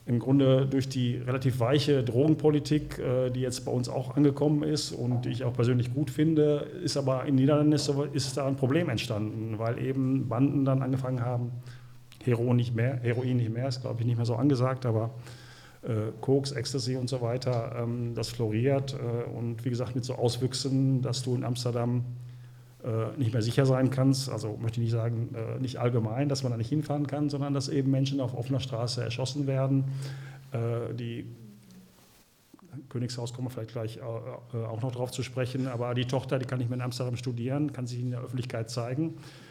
[0.07, 4.91] im Grunde durch die relativ weiche Drogenpolitik, äh, die jetzt bei uns auch angekommen ist
[4.91, 8.47] und die ich auch persönlich gut finde, ist aber in den Niederlanden ist, ist da
[8.47, 11.51] ein Problem entstanden, weil eben Banden dann angefangen haben,
[12.23, 15.46] Heroin nicht mehr, Heroin nicht mehr, ist glaube ich nicht mehr so angesagt, aber äh,
[16.21, 21.01] Koks, Ecstasy und so weiter, ähm, das floriert äh, und wie gesagt mit so Auswüchsen,
[21.01, 22.03] dass du in Amsterdam
[22.83, 24.29] äh, nicht mehr sicher sein kannst.
[24.29, 27.53] Also möchte ich nicht sagen, äh, nicht allgemein, dass man da nicht hinfahren kann, sondern
[27.53, 29.85] dass eben Menschen auf offener Straße erschossen werden.
[30.51, 31.25] Äh, die
[32.89, 36.39] Königshaus kommen wir vielleicht gleich äh, äh, auch noch drauf zu sprechen, aber die Tochter,
[36.39, 39.46] die kann nicht mehr in Amsterdam studieren, kann sich in der Öffentlichkeit zeigen, äh,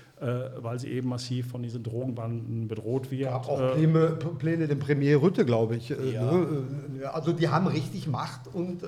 [0.62, 3.28] weil sie eben massiv von diesen Drogenbanden bedroht wird.
[3.30, 5.90] gab auch Äh, Pläne, Pläne dem Premier Rütte, glaube ich.
[5.90, 6.32] äh, Ja.
[6.32, 6.64] Ne?
[7.02, 8.86] Äh, Also die haben richtig Macht und äh,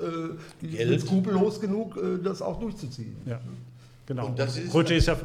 [0.61, 3.15] die sind skrupellos genug, äh, das auch durchzuziehen.
[3.27, 3.39] Ja,
[4.07, 4.25] genau.
[4.27, 5.15] Und das ist- Rütte ist ja,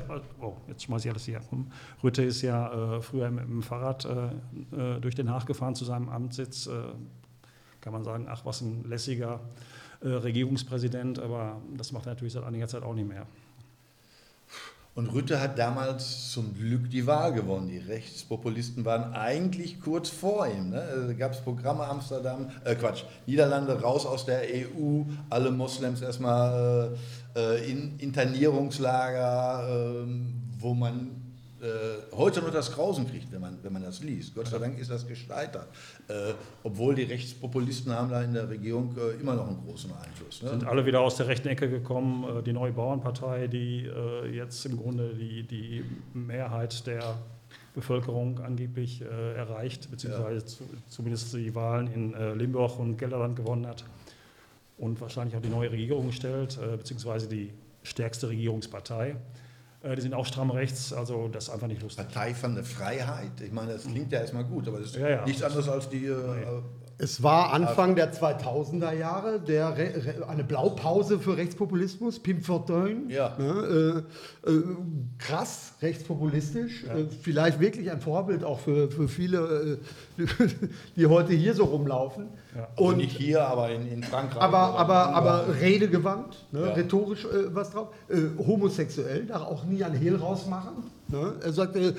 [0.42, 1.68] oh, jetzt schmeiße ich alles hier rum.
[2.02, 4.08] Rütte ist ja äh, früher mit dem Fahrrad äh,
[4.96, 6.66] äh, durch Den Haag gefahren zu seinem Amtssitz.
[6.66, 6.70] Äh,
[7.80, 9.40] kann man sagen, ach, was ein lässiger
[10.02, 13.26] äh, Regierungspräsident, aber das macht er natürlich seit einiger Zeit auch nicht mehr.
[14.94, 17.66] Und Rütte hat damals zum Glück die Wahl gewonnen.
[17.66, 20.70] Die Rechtspopulisten waren eigentlich kurz vor ihm.
[20.70, 20.80] Ne?
[20.80, 26.00] Also, Da gab es Programme Amsterdam, äh Quatsch, Niederlande raus aus der EU, alle Moslems
[26.00, 26.96] erstmal
[27.34, 31.23] äh, äh, in Internierungslager, ähm, wo man
[31.64, 34.34] äh, heute nur das Grausen kriegt, wenn man, wenn man das liest.
[34.34, 35.66] Gott sei Dank ist das gescheitert.
[36.08, 40.42] Äh, obwohl die Rechtspopulisten haben da in der Regierung äh, immer noch einen großen Einfluss.
[40.42, 40.50] Ne?
[40.50, 42.24] Sind alle wieder aus der rechten Ecke gekommen.
[42.38, 47.16] Äh, Die neue Bauernpartei, die äh, jetzt im Grunde die, die Mehrheit der
[47.74, 53.84] Bevölkerung angeblich äh, erreicht, beziehungsweise zu, zumindest die Wahlen in Limburg und Gelderland gewonnen hat
[54.76, 57.50] und wahrscheinlich auch die neue Regierung stellt, beziehungsweise die
[57.82, 59.16] stärkste Regierungspartei.
[59.84, 62.06] Äh, die sind auch stramm rechts, also das ist einfach nicht lustig.
[62.06, 63.32] Partei von der Freiheit.
[63.44, 65.24] Ich meine, das klingt ja erstmal gut, aber das ist Ja, ja.
[65.26, 66.06] nichts anderes als die.
[66.06, 66.14] Äh,
[66.96, 73.10] Es war Anfang der 2000er Jahre der Re Re eine Blaupause für Rechtspopulismus, Pim Fortuyn.
[73.10, 73.36] Ja.
[73.36, 74.04] Ne,
[74.46, 74.62] äh, äh,
[75.18, 79.78] krass rechtspopulistisch, äh, vielleicht wirklich ein Vorbild auch für, für viele,
[80.18, 80.26] äh,
[80.96, 82.28] die heute hier so rumlaufen.
[82.56, 82.68] Ja.
[82.76, 84.40] also Und nicht hier, aber in, in Frankreich.
[84.42, 86.72] aber, aber, aber redegewandt, ne, Ja.
[86.72, 87.88] rhetorisch äh, was drauf.
[88.08, 90.84] Äh, homosexuell, da auch nie ein Hehl rausmachen.
[91.08, 91.32] Ne?
[91.42, 91.94] Er sagte, äh,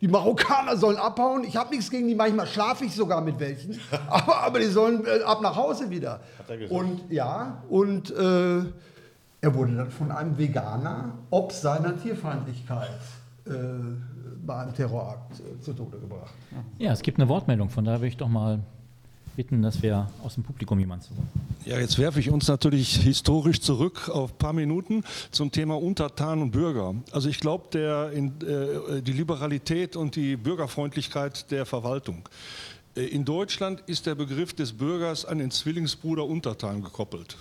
[0.00, 1.44] die Marokkaner sollen abhauen.
[1.44, 3.78] Ich habe nichts gegen die, manchmal schlafe ich sogar mit welchen.
[4.08, 6.20] aber, aber die sollen äh, ab nach Hause wieder.
[6.48, 6.72] er gesagt.
[6.80, 8.60] Und ja, und äh,
[9.40, 12.88] er wurde dann von einem Veganer ob seiner Tierfeindlichkeit
[13.46, 13.50] äh,
[14.44, 16.32] bei einem Terrorakt äh, zu Tode gebracht.
[16.78, 18.60] Ja, es gibt eine Wortmeldung, von daher würde ich doch mal
[19.38, 21.12] bitten, dass wir aus dem Publikum jemanden zu.
[21.64, 26.42] Ja, jetzt werfe ich uns natürlich historisch zurück auf ein paar Minuten zum Thema Untertan
[26.42, 26.96] und Bürger.
[27.12, 32.28] Also ich glaube, der, in, äh, die Liberalität und die Bürgerfreundlichkeit der Verwaltung.
[32.96, 37.36] Äh, In Deutschland ist der Begriff des Bürgers an den Zwillingsbruder Untertan gekoppelt.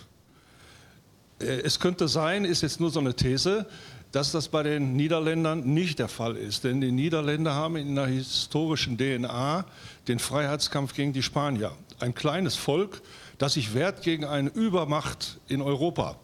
[1.40, 3.66] Äh, Es könnte sein, ist jetzt nur so eine These,
[4.12, 6.64] dass das bei den Niederländern nicht der Fall ist.
[6.64, 9.66] Denn die Niederländer haben in der historischen DNA
[10.08, 11.72] den Freiheitskampf gegen die Spanier.
[12.00, 13.02] Ein kleines Volk,
[13.38, 16.16] das sich wehrt gegen eine Übermacht in Europa.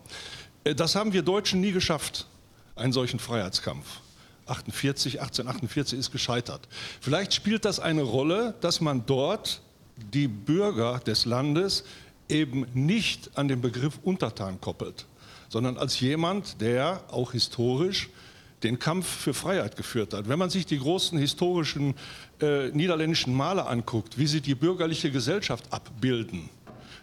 [0.64, 2.28] Äh, Das haben wir Deutschen nie geschafft,
[2.76, 3.86] einen solchen Freiheitskampf.
[4.46, 6.68] 48, 1848 ist gescheitert.
[7.00, 9.62] Vielleicht spielt das eine Rolle, dass man dort
[10.14, 11.86] die Bürger des Landes
[12.30, 15.06] eben nicht an den Begriff Untertan koppelt,
[15.54, 18.10] sondern als jemand, der auch historisch
[18.64, 20.28] den Kampf für Freiheit geführt hat.
[20.28, 21.94] Wenn man sich die großen historischen
[22.42, 26.50] äh, niederländischen Male anguckt, wie sie die bürgerliche Gesellschaft abbilden,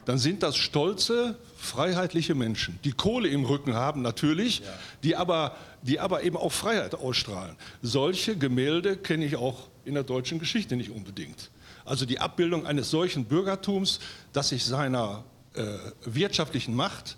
[0.04, 4.62] dann sind das stolze, freiheitliche Menschen, die Kohle im Rücken haben natürlich,
[5.04, 7.54] die, aber, die aber eben auch Freiheit ausstrahlen.
[7.82, 11.52] Solche Gemälde kenne ich auch in der deutschen Geschichte nicht unbedingt.
[11.84, 14.00] Also die Abbildung eines solchen Bürgertums,
[14.32, 15.22] das sich seiner
[15.54, 15.62] äh,
[16.04, 17.16] wirtschaftlichen Macht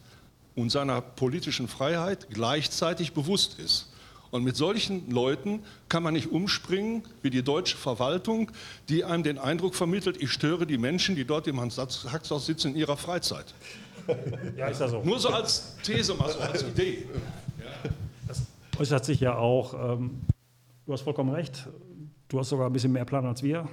[0.55, 3.89] und seiner politischen Freiheit gleichzeitig bewusst ist.
[4.33, 8.51] Und mit solchen Leuten kann man nicht umspringen wie die deutsche Verwaltung,
[8.89, 12.77] die einem den Eindruck vermittelt, ich störe die Menschen, die dort im Hans-Haxhaus sitzen, in
[12.77, 13.55] ihrer Freizeit.
[14.57, 15.01] Ja, ist ja so.
[15.03, 17.07] Nur so als These, mal so als Idee.
[18.27, 18.43] Das
[18.77, 20.23] äußert sich ja auch, ähm,
[20.87, 21.69] du hast vollkommen recht,
[22.29, 23.69] du hast sogar ein bisschen mehr Plan als wir.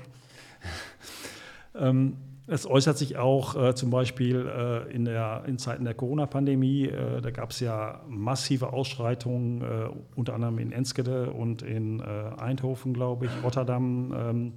[1.76, 2.16] ähm,
[2.50, 6.88] es äußert sich auch äh, zum Beispiel äh, in, der, in Zeiten der Corona-Pandemie.
[6.88, 12.04] Äh, da gab es ja massive Ausschreitungen, äh, unter anderem in Enskede und in äh,
[12.40, 14.54] Eindhoven, glaube ich, Rotterdam, ähm,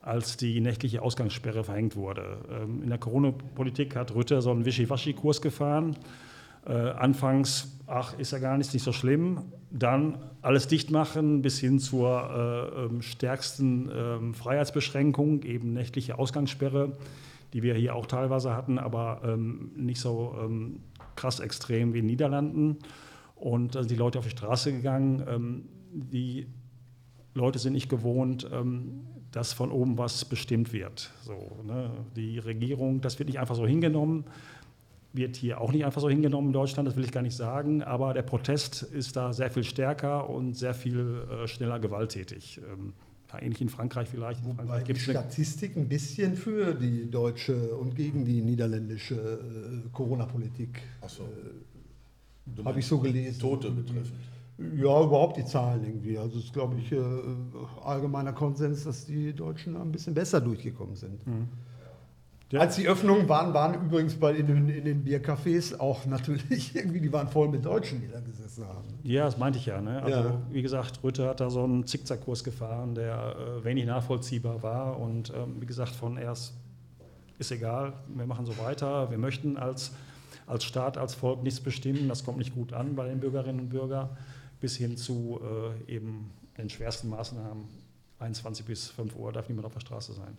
[0.00, 2.38] als die nächtliche Ausgangssperre verhängt wurde.
[2.50, 5.96] Ähm, in der Corona-Politik hat Rütte so einen Wischiwaschi-Kurs gefahren.
[6.66, 9.42] Äh, anfangs, ach, ist ja gar nicht, nicht so schlimm.
[9.70, 10.18] Dann
[10.48, 12.08] alles dicht machen bis hin zur
[12.74, 16.96] äh, ähm, stärksten äh, Freiheitsbeschränkung, eben nächtliche Ausgangssperre,
[17.52, 20.80] die wir hier auch teilweise hatten, aber ähm, nicht so ähm,
[21.16, 22.78] krass extrem wie in den Niederlanden.
[23.34, 25.22] Und da sind die Leute auf die Straße gegangen.
[25.28, 26.46] Ähm, die
[27.34, 31.10] Leute sind nicht gewohnt, ähm, dass von oben was bestimmt wird.
[31.24, 31.90] So, ne?
[32.16, 34.24] Die Regierung, das wird nicht einfach so hingenommen
[35.18, 37.82] wird hier auch nicht einfach so hingenommen in Deutschland, das will ich gar nicht sagen,
[37.82, 42.60] aber der Protest ist da sehr viel stärker und sehr viel äh, schneller gewalttätig.
[42.72, 42.94] Ähm,
[43.40, 44.42] ähnlich in Frankreich vielleicht.
[44.44, 50.80] In Wobei die Statistik ein bisschen für die deutsche und gegen die niederländische äh, Corona-Politik
[51.06, 51.28] so.
[52.46, 53.38] Du habe ich so gelesen.
[53.38, 54.14] Tote betreffend.
[54.58, 56.18] Ja, überhaupt die Zahlen irgendwie.
[56.18, 56.98] Also es ist, glaube ich, äh,
[57.84, 61.20] allgemeiner Konsens, dass die Deutschen ein bisschen besser durchgekommen sind.
[62.50, 62.60] Ja.
[62.60, 67.00] Als die Öffnungen waren, waren übrigens bei in den, in den Biercafés auch natürlich irgendwie,
[67.00, 68.84] die waren voll mit Deutschen, die da gesessen haben.
[69.02, 69.82] Ja, das meinte ich ja.
[69.82, 70.02] Ne?
[70.02, 70.40] Also, Ja.
[70.50, 74.98] wie gesagt, Rütte hat da so einen Zickzackkurs gefahren, der äh, wenig nachvollziehbar war.
[74.98, 76.54] Und ähm, wie gesagt, von erst
[77.38, 79.10] ist egal, wir machen so weiter.
[79.10, 79.92] Wir möchten als,
[80.46, 82.08] als Staat, als Volk nichts bestimmen.
[82.08, 84.08] Das kommt nicht gut an bei den Bürgerinnen und Bürgern.
[84.58, 85.38] Bis hin zu
[85.86, 87.64] äh, eben den schwersten Maßnahmen.
[88.20, 90.36] 21 bis 5 Uhr darf niemand auf der Straße sein.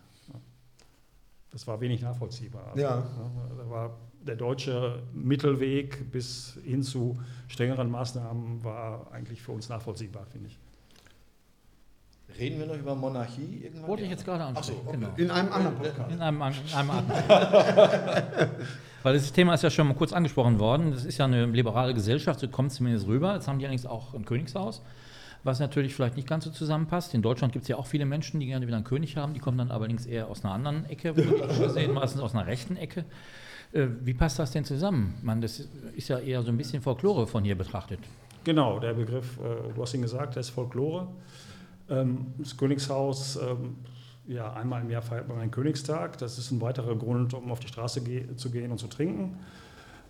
[1.52, 2.68] Das war wenig nachvollziehbar.
[2.72, 2.96] Also, Ja.
[2.98, 3.06] ne,
[3.58, 10.26] Da war der deutsche Mittelweg bis hin zu strengeren Maßnahmen war eigentlich für uns nachvollziehbar,
[10.26, 10.60] finde ich.
[12.38, 13.88] Reden wir noch über Monarchie irgendwann?
[13.90, 14.82] Wollte ich jetzt gerade so, ansprechen.
[14.86, 14.98] okay.
[14.98, 15.10] genau.
[15.18, 16.12] In einem anderen Podcast.
[16.12, 17.24] In einem, einem anderen.
[19.04, 20.92] Weil das Thema ist ja schon mal kurz angesprochen worden.
[20.92, 23.34] Das ist ja eine liberale Gesellschaft, so kommt es zumindest rüber.
[23.34, 24.84] Jetzt haben die allerdings auch ein Königshaus,
[25.44, 27.14] was natürlich vielleicht nicht ganz so zusammenpasst.
[27.14, 29.34] In Deutschland gibt es ja auch viele Menschen, die gerne wieder einen König haben.
[29.34, 33.06] Die kommen dann allerdings eher aus einer anderen Ecke, gesehen, meistens aus einer rechten Ecke.
[33.72, 35.16] Äh, Wie passt das denn zusammen?
[35.22, 38.00] Man, das ist ja eher so ein bisschen Folklore von hier betrachtet.
[38.44, 41.08] Genau, der Begriff, äh, du hast ihn gesagt, der ist Folklore.
[41.90, 43.78] Ähm, das Königshaus, ähm,
[44.28, 46.18] ja, einmal im Jahr feiert man einen Königstag.
[46.18, 48.02] Das ist ein weiterer Grund, um auf die Straße
[48.36, 49.38] zu gehen und zu trinken.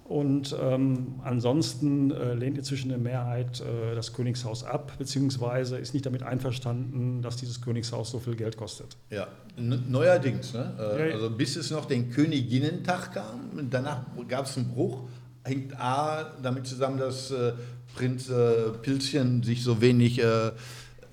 [0.10, 6.08] Und ähm, ansonsten äh, lehnt inzwischen eine Mehrheit äh, das Königshaus ab, beziehungsweise ist nicht
[6.08, 8.98] damit einverstanden, dass dieses Königshaus so viel Geld kostet.
[9.12, 10.56] Ja, neuerdings.
[10.56, 10.74] Ne?
[10.80, 11.14] Äh, Ja.
[11.14, 15.04] Also bis es noch den Königinnentag kam, danach gab es einen Bruch.
[15.44, 17.54] Hängt A damit zusammen, dass äh,
[17.96, 20.52] Prinz äh, Pilzchen sich so wenig äh,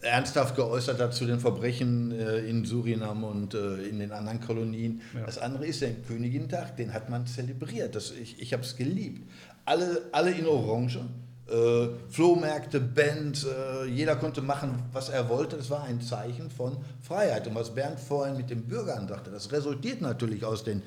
[0.06, 5.02] ernsthaft geäußert hat zu den Verbrechen äh, in Surinam und äh, in den anderen Kolonien.
[5.14, 5.26] Ja.
[5.26, 7.94] Das andere ist der Königinnentag, den hat man zelebriert.
[7.94, 9.28] Das, ich ich habe es geliebt.
[9.64, 11.00] Alle, alle in Orange.
[11.48, 15.56] Äh, Flohmärkte, Bands, äh, jeder konnte machen, was er wollte.
[15.56, 17.46] Das war ein Zeichen von Freiheit.
[17.46, 20.82] Und was Bernd vorhin mit den Bürgern sagte, das resultiert natürlich aus dem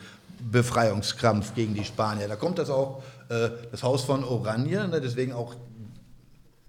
[0.51, 2.27] Befreiungskampf gegen die Spanier.
[2.27, 5.55] Da kommt das auch, äh, das Haus von Oranje, ne, deswegen auch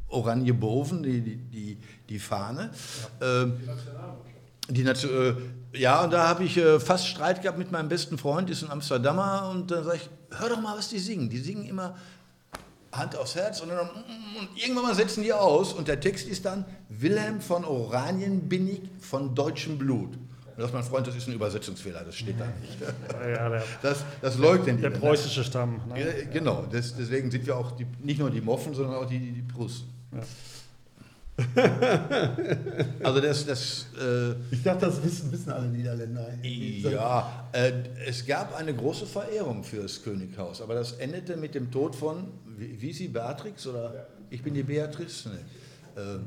[0.09, 1.78] Oranje Boven, die, die, die,
[2.11, 2.70] die Fahne.
[3.22, 3.54] Ähm,
[4.68, 5.11] die Nation,
[5.72, 8.62] äh, ja, und da habe ich äh, fast Streit gehabt mit meinem besten Freund, ist
[8.62, 11.30] ein Amsterdamer, und dann sage ich, hör doch mal, was die singen.
[11.30, 11.96] Die singen immer
[12.92, 16.44] Hand aufs Herz und, dann, und irgendwann mal setzen die aus und der Text ist
[16.44, 20.14] dann, Wilhelm von Oranien bin ich von deutschem Blut.
[20.16, 22.76] Und das, mein Freund, das ist ein Übersetzungsfehler, das steht da nicht.
[23.32, 24.82] Ja, der, Das, das leugnen die.
[24.82, 25.00] der dann.
[25.00, 25.80] preußische Stamm.
[25.88, 26.00] Ne?
[26.00, 29.20] Ja, Genau, das, deswegen sind wir auch die, nicht nur die Moffen, sondern auch die,
[29.20, 29.88] die, die Prussen.
[33.03, 36.28] also das, das äh, Ich dachte, das wissen, wissen alle Niederländer.
[36.43, 37.72] ja, äh,
[38.07, 42.28] es gab eine große Verehrung für das Könighaus, aber das endete mit dem Tod von,
[42.59, 45.28] wie, wie sie, Beatrix oder ich bin die Beatrice?
[45.30, 46.01] Nee.
[46.01, 46.26] Ähm,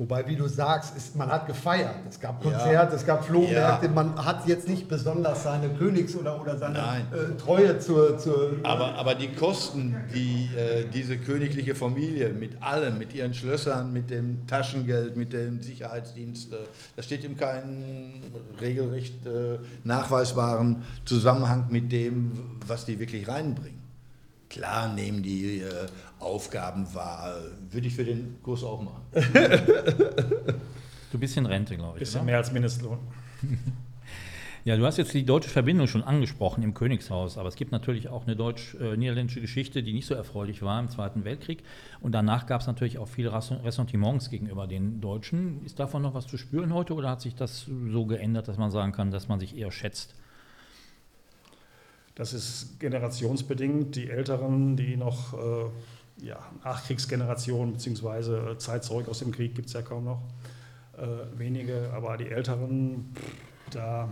[0.00, 1.94] Wobei, wie du sagst, ist, man hat gefeiert.
[2.08, 2.50] Es gab Ja.
[2.50, 3.84] Konzerte, es gab Flohmärkte.
[3.84, 3.92] Ja.
[3.92, 8.16] Man hat jetzt nicht besonders seine Königs- oder, oder seine äh, Treue zur.
[8.16, 13.92] zur aber, aber die Kosten, die äh, diese königliche Familie mit allem, mit ihren Schlössern,
[13.92, 16.56] mit dem Taschengeld, mit dem Sicherheitsdienst, äh,
[16.96, 18.22] da steht in keinem
[18.58, 22.32] regelrecht äh, nachweisbaren Zusammenhang mit dem,
[22.66, 23.80] was die wirklich reinbringen.
[24.48, 25.66] klar nehmen die äh,
[26.20, 27.34] Aufgaben wahr.
[27.70, 29.02] Würde ich für den Kurs auch machen.
[31.10, 32.00] Du bist in Rente, glaube ich.
[32.00, 32.26] Bisschen oder?
[32.26, 32.98] mehr als Mindestlohn.
[34.62, 38.08] Ja, du hast jetzt die deutsche Verbindung schon angesprochen im Königshaus, aber es gibt natürlich
[38.08, 41.62] auch eine deutsch-niederländische Geschichte, die nicht so erfreulich war im Zweiten Weltkrieg.
[42.00, 45.64] Und danach gab es natürlich auch viele Ressentiments gegenüber den Deutschen.
[45.64, 48.70] Ist davon noch was zu spüren heute oder hat sich das so geändert, dass man
[48.70, 50.14] sagen kann, dass man sich eher schätzt?
[52.14, 53.96] Das ist generationsbedingt.
[53.96, 55.70] Die Älteren, die noch äh,
[56.22, 58.56] ja, Nachkriegsgeneration bzw.
[58.58, 60.22] Zeit zurück aus dem Krieg gibt es ja kaum noch
[60.98, 64.08] äh, wenige, aber die Älteren, pff, da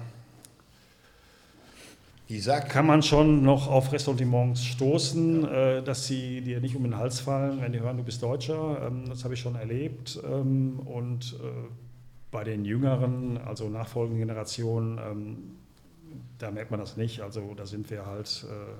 [2.68, 7.20] kann man schon noch auf Ressentiments stoßen, äh, dass sie dir nicht um den Hals
[7.20, 8.86] fallen, wenn die hören, du bist Deutscher.
[8.86, 10.20] Ähm, das habe ich schon erlebt.
[10.24, 11.68] Ähm, und äh,
[12.30, 15.38] bei den Jüngeren, also nachfolgenden Generationen, ähm,
[16.38, 17.22] da merkt man das nicht.
[17.22, 18.74] Also da sind wir halt, äh,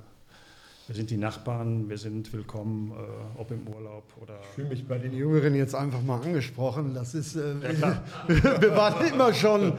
[0.89, 4.37] wir sind die Nachbarn, wir sind willkommen, äh, ob im Urlaub oder.
[4.43, 6.95] Ich fühle mich bei den Jüngeren jetzt einfach mal angesprochen.
[6.95, 7.41] Das ist, äh,
[8.27, 9.75] wir waren immer schon,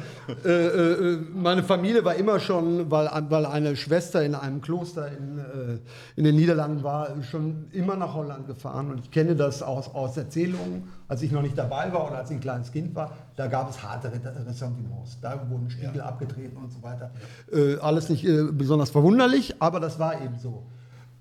[0.45, 5.39] äh, äh, meine Familie war immer schon, weil, weil eine Schwester in einem Kloster in,
[5.39, 5.79] äh,
[6.15, 8.91] in den Niederlanden war, schon immer nach Holland gefahren.
[8.91, 12.29] Und ich kenne das aus, aus Erzählungen, als ich noch nicht dabei war oder als
[12.29, 13.17] ich ein kleines Kind war.
[13.35, 15.19] Da gab es harte Re- Ressentiments.
[15.21, 17.09] Da wurden Spiegel abgetreten und so weiter.
[17.51, 20.67] Äh, alles nicht besonders verwunderlich, aber das war eben so.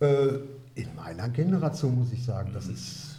[0.01, 0.29] Äh,
[0.75, 3.17] in meiner Generation muss ich sagen, das ist.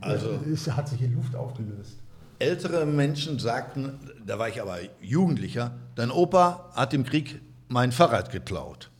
[0.00, 1.96] Also- es hat sich in Luft aufgelöst.
[2.38, 8.30] ältere Menschen sagten, da war ich aber Jugendlicher, dein Opa hat im Krieg mein Fahrrad
[8.32, 8.88] geklaut.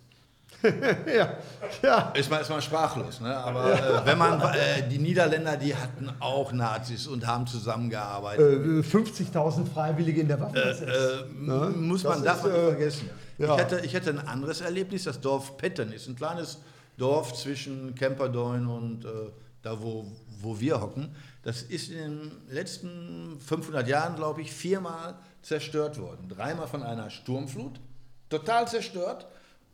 [0.62, 1.38] Ja,
[1.82, 2.10] ja.
[2.14, 3.36] Ist man, ist man sprachlos, ne?
[3.36, 8.64] aber äh, wenn man, äh, die Niederländer, die hatten auch Nazis und haben zusammengearbeitet.
[8.64, 10.82] Äh, 50.000 Freiwillige in der Waffen-SS.
[10.82, 11.72] Äh, Ne?
[11.76, 13.10] muss man, Das darf ist, äh, vergessen.
[13.38, 13.54] ja.
[13.56, 16.58] Ich, hatte, ich hatte ein anderes Erlebnis, das Dorf Petten ist ein kleines
[16.96, 19.08] Dorf zwischen Camperdoin und äh,
[19.62, 20.06] da, wo,
[20.40, 21.14] wo wir hocken.
[21.42, 26.28] Das ist in den letzten 500 Jahren, glaube ich, viermal zerstört worden.
[26.28, 27.80] Dreimal von einer Sturmflut,
[28.28, 29.26] total zerstört.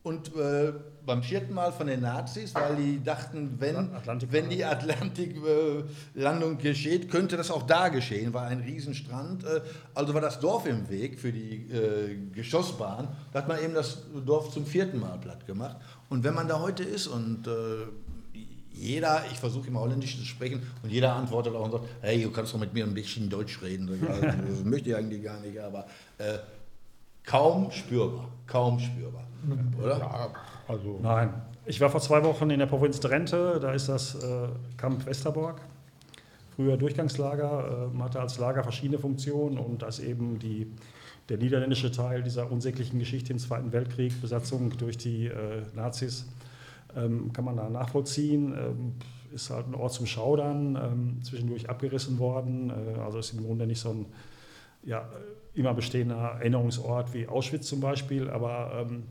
[0.04, 0.72] Und äh,
[1.04, 7.10] beim vierten Mal von den Nazis, weil die dachten, wenn, Atlantik- wenn die Atlantiklandung geschieht,
[7.10, 9.44] könnte das auch da geschehen, war ein Riesenstrand.
[9.44, 9.60] Äh,
[9.94, 13.08] also war das Dorf im Weg für die äh, Geschossbahn.
[13.32, 15.76] Da hat man eben das Dorf zum vierten Mal platt gemacht.
[16.08, 17.50] Und wenn man da heute ist und äh,
[18.72, 22.30] jeder, ich versuche immer Holländisch zu sprechen und jeder antwortet auch und sagt, hey, du
[22.30, 23.88] kannst doch mit mir ein bisschen Deutsch reden.
[24.00, 24.14] "Ja,
[24.48, 25.86] Das möchte ich eigentlich gar nicht, aber
[26.18, 26.38] äh,
[27.28, 29.24] kaum spürbar, kaum spürbar,
[29.78, 29.98] oder?
[29.98, 30.30] Ja,
[30.66, 30.98] also.
[31.02, 31.34] Nein.
[31.66, 34.48] Ich war vor zwei Wochen in der Provinz Drenthe, da ist das äh,
[34.78, 35.60] Camp Westerbork.
[36.56, 40.72] Früher Durchgangslager, äh, hatte als Lager verschiedene Funktionen und das eben die,
[41.28, 46.26] der niederländische Teil dieser unsäglichen Geschichte im Zweiten Weltkrieg, Besatzung durch die äh, Nazis,
[46.96, 48.54] ähm, kann man da nachvollziehen.
[48.54, 48.94] Ähm,
[49.34, 52.70] ist halt ein Ort zum Schaudern, ähm, zwischendurch abgerissen worden.
[52.70, 54.06] Äh, also ist im Grunde nicht so ein
[54.82, 55.08] ja,
[55.54, 59.04] immer bestehender Erinnerungsort wie Auschwitz zum Beispiel, aber ähm,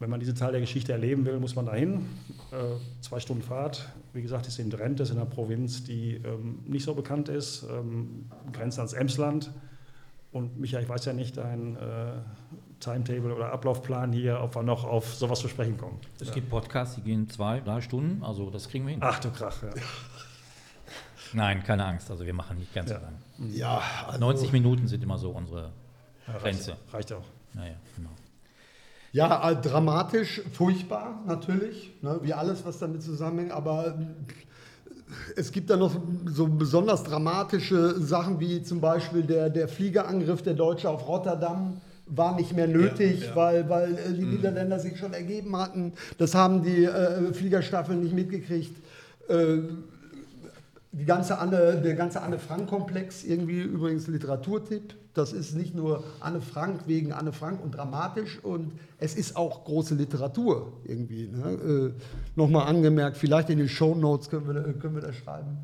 [0.00, 2.06] wenn man diesen Teil der Geschichte erleben will, muss man dahin.
[2.52, 3.86] Äh, zwei Stunden Fahrt.
[4.14, 7.66] Wie gesagt, ist in Drenthe, ist in einer Provinz, die ähm, nicht so bekannt ist,
[7.70, 9.52] ähm, grenzt ans Emsland.
[10.32, 12.12] Und Michael, ich weiß ja nicht dein äh,
[12.78, 15.98] Timetable oder Ablaufplan hier, ob wir noch auf sowas zu sprechen kommen.
[16.18, 19.00] Es gibt Podcasts, die gehen zwei, drei Stunden, also das kriegen wir hin.
[19.02, 19.70] Ach du Krach, ja.
[21.32, 22.98] Nein, keine Angst, also wir machen nicht ganz Ja.
[22.98, 23.52] so lang.
[23.52, 25.70] Ja, also, 90 Minuten sind immer so unsere
[26.26, 26.72] Ja, Grenze.
[26.72, 27.24] Reicht, reicht auch.
[27.54, 28.10] Naja, genau.
[29.12, 33.92] ja, äh, dramatisch, furchtbar natürlich, ne, wie alles, was damit zusammenhängt, aber äh,
[35.36, 35.94] es gibt da noch
[36.26, 42.34] so besonders dramatische Sachen wie zum Beispiel der, der Fliegerangriff der Deutsche auf Rotterdam war
[42.36, 43.36] nicht mehr nötig, Ja, ja.
[43.36, 45.92] weil, weil äh, die Niederländer sich schon ergeben hatten.
[46.18, 48.76] Das haben die äh, Fliegerstaffeln nicht mitgekriegt.
[49.28, 49.58] Äh,
[50.92, 54.94] die ganze Anne, der ganze Anne Frank-Komplex, irgendwie übrigens Literaturtipp.
[55.14, 59.64] Das ist nicht nur Anne Frank wegen Anne Frank und dramatisch und es ist auch
[59.64, 61.28] große Literatur irgendwie.
[61.28, 61.94] Ne?
[61.96, 62.00] Äh,
[62.36, 65.58] Nochmal angemerkt, vielleicht in den Shownotes können wir, können wir das schreiben.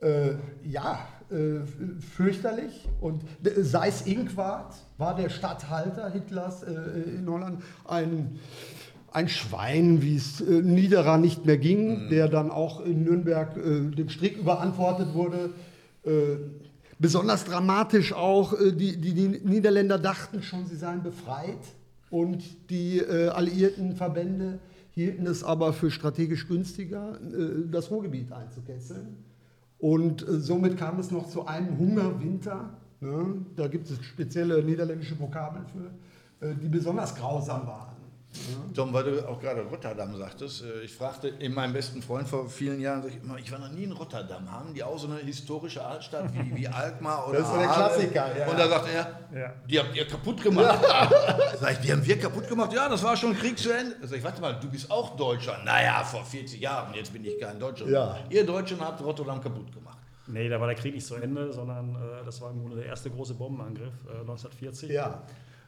[0.00, 0.98] Äh, ja,
[1.30, 1.60] äh,
[1.98, 2.88] fürchterlich.
[3.00, 6.72] Und Seyss Inquart war der Statthalter Hitlers äh,
[7.16, 7.62] in Holland.
[7.86, 8.38] Ein,
[9.14, 13.94] ein Schwein, wie es äh, Niederer nicht mehr ging, der dann auch in Nürnberg äh,
[13.94, 15.50] dem Strick überantwortet wurde.
[16.02, 16.36] Äh,
[16.98, 21.60] besonders dramatisch auch, äh, die, die, die Niederländer dachten schon, sie seien befreit
[22.10, 24.58] und die äh, alliierten Verbände
[24.90, 29.16] hielten es aber für strategisch günstiger, äh, das Ruhrgebiet einzukesseln.
[29.78, 32.70] Und somit kam es noch zu einem Hungerwinter.
[33.00, 33.44] Ne?
[33.54, 37.93] Da gibt es spezielle niederländische Vokabeln für, die besonders grausam waren.
[38.74, 42.48] Tom, weil du auch gerade Rotterdam sagtest, äh, ich fragte in meinem besten Freund vor
[42.48, 44.50] vielen Jahren, sag ich, immer, ich war noch nie in Rotterdam.
[44.50, 47.68] Haben die auch so eine historische Altstadt wie, wie Alkmaar oder Das ist so der?
[47.68, 48.46] Klassiker, ja.
[48.48, 49.52] Und da sagt er, Ja.
[49.68, 50.84] die habt ihr kaputt gemacht.
[51.60, 52.72] Sag ich, die haben wir kaputt gemacht?
[52.72, 53.96] Ja, das war schon Krieg zu Ende.
[54.02, 55.58] Sag ich, warte mal, du bist auch Deutscher.
[55.64, 57.88] Naja, vor 40 Jahren, jetzt bin ich kein Deutscher.
[57.88, 58.18] Ja.
[58.30, 59.98] Ihr Deutschen habt Rotterdam kaputt gemacht.
[60.26, 62.86] Nee, da war der Krieg nicht zu Ende, sondern äh, das war im Grunde der
[62.86, 64.90] erste große Bombenangriff äh, 1940.
[64.90, 65.22] Ja.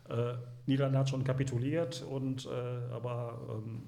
[0.08, 0.34] Äh,
[0.66, 3.82] Niederlande hat schon kapituliert, und, äh, aber ähm,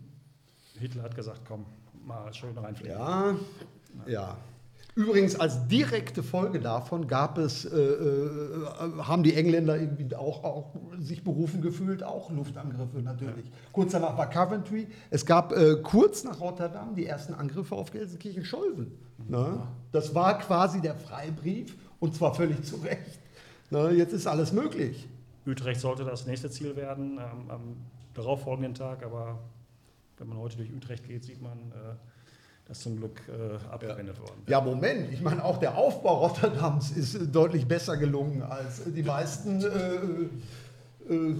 [0.78, 1.66] Hitler hat gesagt, komm,
[2.04, 2.96] mal schön reinfliegen.
[2.96, 3.34] Ja,
[4.06, 4.36] ja.
[4.94, 8.66] Übrigens, als direkte Folge davon gab es, äh, äh,
[8.98, 13.44] haben die Engländer irgendwie auch, auch sich berufen gefühlt, auch Luftangriffe natürlich.
[13.72, 14.88] Kurz danach war Coventry.
[15.10, 18.90] Es gab äh, kurz nach Rotterdam die ersten Angriffe auf Gelsenkirchen-Scholven.
[19.28, 19.62] Ne?
[19.92, 23.20] Das war quasi der Freibrief und zwar völlig zu Recht.
[23.70, 23.92] Ne?
[23.92, 25.06] Jetzt ist alles möglich.
[25.48, 27.76] Utrecht sollte das nächste Ziel werden ähm, am
[28.14, 29.38] darauffolgenden Tag, aber
[30.18, 31.94] wenn man heute durch Utrecht geht, sieht man, äh,
[32.66, 34.42] dass zum Glück äh, abgewendet worden.
[34.46, 35.12] Ja, Moment.
[35.12, 41.12] Ich meine, auch der Aufbau Rotterdams ist äh, deutlich besser gelungen als die meisten äh,
[41.14, 41.36] äh,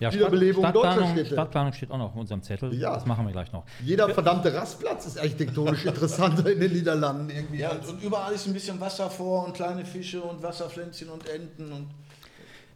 [0.00, 1.32] Ja, Wiederbelebung deutscher Stadtplanung, Städte.
[1.32, 2.74] Stadtplanung steht auch noch auf unserem Zettel.
[2.74, 2.92] Ja.
[2.94, 3.64] Das machen wir gleich noch.
[3.82, 7.60] Jeder verdammte Rastplatz ist architektonisch interessanter in den Niederlanden irgendwie.
[7.60, 11.72] Ja, und überall ist ein bisschen Wasser vor und kleine Fische und Wasserpflänzchen und Enten
[11.72, 11.86] und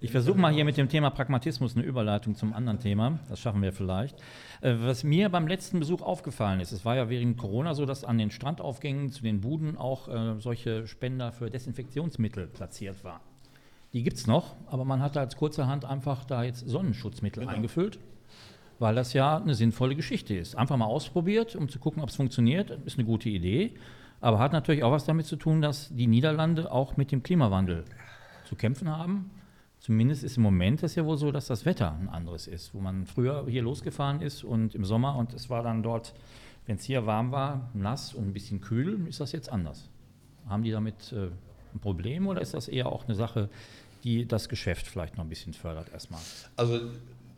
[0.01, 3.19] Ich versuche mal hier mit dem Thema Pragmatismus eine Überleitung zum anderen Thema.
[3.29, 4.17] Das schaffen wir vielleicht.
[4.61, 8.05] Äh, Was mir beim letzten Besuch aufgefallen ist, es war ja während Corona so, dass
[8.05, 13.21] an den Strandaufgängen zu den Buden auch äh, solche Spender für Desinfektionsmittel platziert waren.
[13.93, 17.99] Die gibt es noch, aber man hat als kurzerhand einfach da jetzt Sonnenschutzmittel eingefüllt,
[18.79, 20.55] weil das ja eine sinnvolle Geschichte ist.
[20.55, 23.75] Einfach mal ausprobiert, um zu gucken, ob es funktioniert, ist eine gute Idee.
[24.21, 27.85] Aber hat natürlich auch was damit zu tun, dass die Niederlande auch mit dem Klimawandel
[28.45, 29.31] zu kämpfen haben.
[29.81, 32.81] Zumindest ist im Moment das ja wohl so, dass das Wetter ein anderes ist, wo
[32.81, 36.15] man früher hier losgefahren ist und im Sommer und es war dann dort,
[36.67, 39.89] wenn es hier warm war, nass und ein bisschen kühl, ist das jetzt anders.
[40.49, 41.29] Haben die damit äh,
[41.75, 43.49] ein Problem oder ist das eher auch eine Sache,
[44.05, 46.21] die das Geschäft vielleicht noch ein bisschen fördert erstmal?
[46.57, 46.81] Also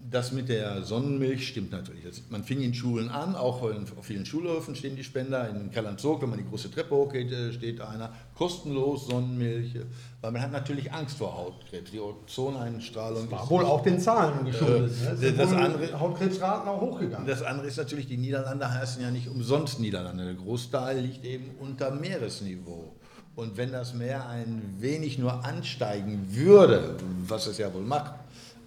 [0.09, 2.05] das mit der Sonnenmilch stimmt natürlich.
[2.05, 5.49] Das, man fing in Schulen an, auch in, auf vielen Schulhöfen stehen die Spender.
[5.49, 8.13] In Kalanzog, wenn man die große Treppe hochgeht, äh, steht einer.
[8.35, 9.75] Kostenlos Sonnenmilch,
[10.23, 11.91] weil man hat natürlich Angst vor Hautkrebs.
[11.91, 14.93] Die Ozoneinstrahlung war ist wohl auch den Zahlen geschuldet.
[15.21, 15.33] Äh, ne?
[15.33, 17.27] Das andere- Hautkrebsraten auch hochgegangen.
[17.27, 20.25] Das andere ist natürlich, die Niederlande heißen ja nicht umsonst Niederlande.
[20.25, 22.95] Der Großteil liegt eben unter Meeresniveau.
[23.37, 26.97] Und wenn das Meer ein wenig nur ansteigen würde,
[27.27, 28.13] was es ja wohl macht,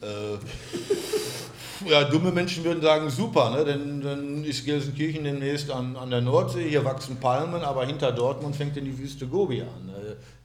[0.03, 3.65] äh, ja, dumme Menschen würden sagen, super, ne?
[3.65, 8.55] denn dann ist Gelsenkirchen demnächst an, an der Nordsee, hier wachsen Palmen, aber hinter Dortmund
[8.55, 9.91] fängt dann die Wüste Gobi an.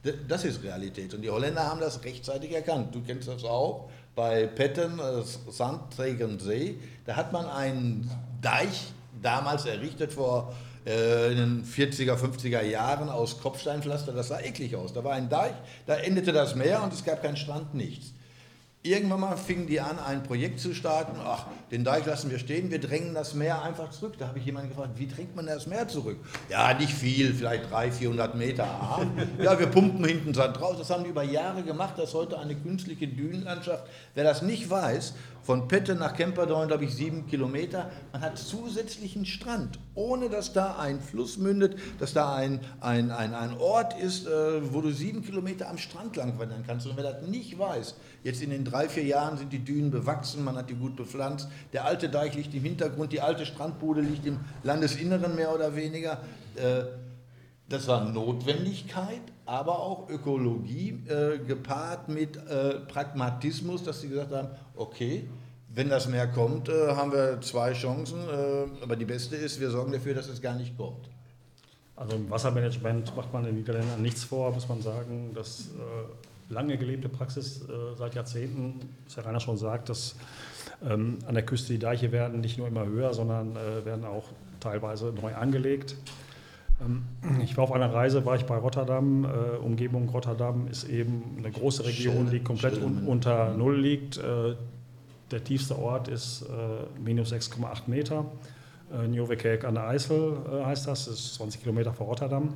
[0.03, 1.13] D- Das ist Realität.
[1.13, 2.93] Und die Holländer haben das rechtzeitig erkannt.
[2.93, 6.75] Du kennst das auch bei Petten, äh, Sandträgensee.
[7.05, 8.09] Da hat man einen
[8.41, 8.91] Deich
[9.21, 10.53] damals errichtet vor
[10.85, 14.11] äh, in den 40er, 50er Jahren aus Kopfsteinpflaster.
[14.13, 14.93] Das sah eklig aus.
[14.93, 15.53] Da war ein Deich,
[15.85, 18.13] da endete das Meer und es gab keinen Strand, nichts.
[18.81, 21.19] Irgendwann mal fingen die an, ein Projekt zu starten.
[21.21, 24.13] Ach, den Deich lassen wir stehen, wir drängen das Meer einfach zurück.
[24.17, 26.15] Da habe ich jemanden gefragt, wie drängt man das Meer zurück?
[26.47, 28.63] Ja, nicht viel, vielleicht 300, 400 Meter.
[28.63, 29.05] Aha.
[29.43, 30.77] Ja, wir pumpen hinten Sand raus.
[30.77, 31.95] Das haben die über Jahre gemacht.
[31.97, 33.83] Das ist heute eine künstliche Dünenlandschaft.
[34.15, 35.13] Wer das nicht weiß,
[35.49, 37.89] von Pette nach Kemperdorn, glaube ich, sieben Kilometer.
[38.11, 43.33] Man hat zusätzlichen Strand, ohne dass da ein Fluss mündet, dass da ein, ein, ein,
[43.33, 46.85] ein Ort ist, äh, wo du sieben Kilometer am Strand lang wandern kannst.
[46.85, 50.43] Und wer das nicht weiß, jetzt in den drei, vier Jahren sind die Dünen bewachsen,
[50.43, 51.47] man hat die gut bepflanzt.
[51.73, 56.21] Der alte Deich liegt im Hintergrund, die alte Strandbude liegt im Landesinneren mehr oder weniger.
[56.57, 56.83] Äh,
[57.69, 64.49] das war Notwendigkeit, aber auch Ökologie äh, gepaart mit äh, Pragmatismus, dass sie gesagt haben,
[64.75, 65.27] okay,
[65.79, 69.69] wenn das Meer kommt, äh, haben wir zwei Chancen, äh, aber die beste ist, wir
[69.71, 71.09] sorgen dafür, dass es gar nicht kommt.
[71.95, 75.31] Also im Wassermanagement macht man in den Niederländern nichts vor, muss man sagen.
[75.33, 80.17] Das äh, lange gelebte Praxis äh, seit Jahrzehnten, was Herr Rainer schon sagt, dass
[80.85, 84.25] ähm, an der Küste die Deiche werden nicht nur immer höher, sondern äh, werden auch
[84.59, 85.95] teilweise neu angelegt.
[86.81, 87.03] Ähm,
[87.41, 89.23] ich war auf einer Reise, war ich bei Rotterdam.
[89.23, 94.17] Äh, Umgebung Rotterdam ist eben eine große Region, die komplett un unter Null liegt.
[94.17, 94.55] Äh,
[95.31, 98.25] der tiefste Ort ist äh, minus 6,8 Meter.
[98.91, 102.53] Äh, Nieuwekerk an der Eisel äh, heißt das, das ist 20 Kilometer vor Rotterdam.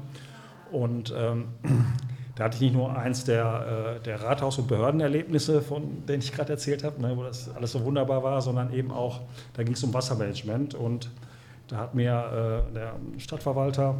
[0.71, 1.49] Und ähm,
[2.36, 6.32] da hatte ich nicht nur eins der, äh, der Rathaus- und Behördenerlebnisse, von denen ich
[6.32, 9.21] gerade erzählt habe, ne, wo das alles so wunderbar war, sondern eben auch,
[9.53, 10.74] da ging es um Wassermanagement.
[10.74, 11.11] Und
[11.67, 13.95] da hat mir äh, der Stadtverwalter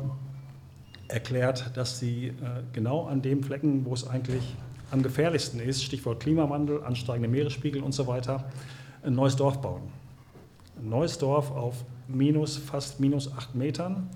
[1.08, 2.34] erklärt, dass sie äh,
[2.74, 4.56] genau an dem Flecken, wo es eigentlich
[4.94, 8.46] am gefährlichsten ist, Stichwort Klimawandel, ansteigende Meeresspiegel und so weiter,
[9.02, 9.82] ein neues Dorf bauen.
[10.78, 14.08] Ein neues Dorf auf minus, fast minus acht Metern.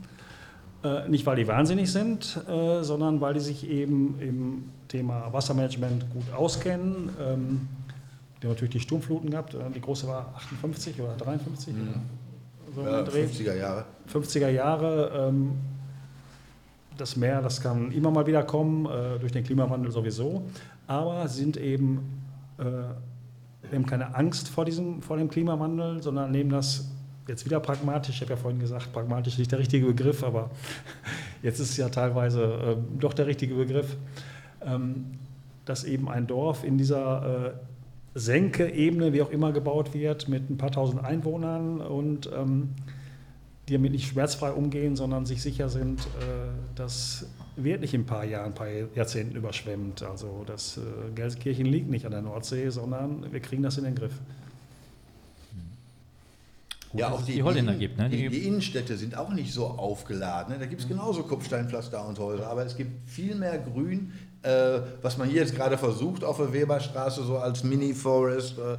[0.83, 6.11] Äh, nicht, weil die wahnsinnig sind, äh, sondern weil die sich eben im Thema Wassermanagement
[6.11, 7.09] gut auskennen.
[7.19, 7.67] Ähm,
[8.39, 9.55] die haben natürlich die Sturmfluten gehabt.
[9.55, 11.73] Äh, die große war 58 oder 53.
[11.73, 11.93] Mhm.
[12.75, 13.85] So ja, 50er Jahre.
[14.13, 15.29] 50er Jahre.
[15.29, 15.53] Ähm,
[16.97, 20.43] das Meer, das kann immer mal wieder kommen, äh, durch den Klimawandel sowieso.
[20.87, 22.23] Aber sind eben,
[22.57, 26.89] äh, haben keine Angst vor, diesem, vor dem Klimawandel, sondern nehmen das
[27.27, 28.15] jetzt wieder pragmatisch.
[28.15, 30.49] Ich habe ja vorhin gesagt, pragmatisch ist nicht der richtige Begriff, aber
[31.43, 33.97] jetzt ist es ja teilweise äh, doch der richtige Begriff,
[34.65, 35.05] ähm,
[35.65, 37.53] dass eben ein Dorf in dieser äh,
[38.15, 42.69] Senke, Ebene, wie auch immer gebaut wird, mit ein paar tausend Einwohnern und ähm,
[43.67, 47.25] die damit nicht schmerzfrei umgehen, sondern sich sicher sind, äh, dass
[47.57, 50.03] wird nicht in ein paar Jahren, ein paar Jahrzehnten überschwemmt.
[50.03, 50.81] Also das äh,
[51.15, 54.13] Gelsenkirchen liegt nicht an der Nordsee, sondern wir kriegen das in den Griff.
[56.91, 57.97] Gut, ja, auch die, die Holländer die, gibt.
[57.97, 58.09] Ne?
[58.09, 60.53] Die, die, Innenstädte sind auch nicht so aufgeladen.
[60.53, 60.59] Ne?
[60.59, 64.13] Da gibt es genauso Kopfsteinpflaster und Häuser, aber es gibt viel mehr Grün,
[64.43, 68.57] äh, was man hier jetzt gerade versucht auf der Weberstraße, so als Mini-Forest.
[68.57, 68.77] Äh,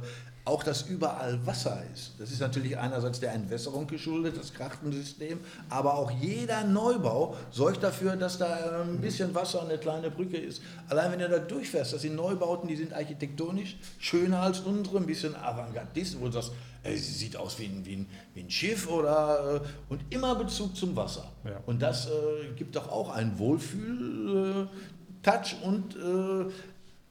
[0.49, 2.13] auch dass überall Wasser ist.
[2.17, 8.15] Das ist natürlich einerseits der Entwässerung geschuldet, das Krachtensystem, aber auch jeder Neubau sorgt dafür,
[8.15, 10.63] dass da ein bisschen Wasser und eine kleine Brücke ist.
[10.89, 15.05] Allein wenn du da durchfährst, das sind Neubauten, die sind architektonisch schöner als unsere, ein
[15.05, 16.51] bisschen avantgardist, wo du sagst,
[16.83, 20.75] sie sieht aus wie ein, wie ein, wie ein Schiff oder äh, und immer Bezug
[20.75, 21.31] zum Wasser.
[21.45, 21.61] Ja.
[21.67, 22.09] Und das äh,
[22.55, 26.45] gibt doch auch einen Wohlfühl-Touch äh, und äh,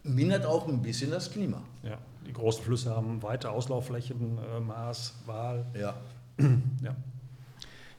[0.02, 1.62] mindert auch ein bisschen das Klima.
[1.84, 1.98] Ja
[2.28, 5.66] die großen Flüsse haben weite Auslaufflächen, äh, Maas, Waal.
[5.74, 5.94] Ja.
[6.38, 6.94] ja.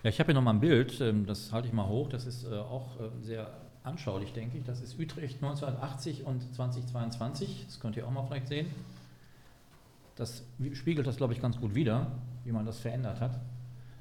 [0.02, 2.46] Ja, ich habe hier nochmal ein Bild, ähm, das halte ich mal hoch, das ist
[2.46, 3.50] äh, auch äh, sehr
[3.84, 4.64] anschaulich, denke ich.
[4.64, 8.68] Das ist Utrecht 1980 und 2022, das könnt ihr auch mal vielleicht sehen.
[10.16, 12.12] Das spiegelt das, glaube ich, ganz gut wider,
[12.46, 13.40] wie man das verändert hat.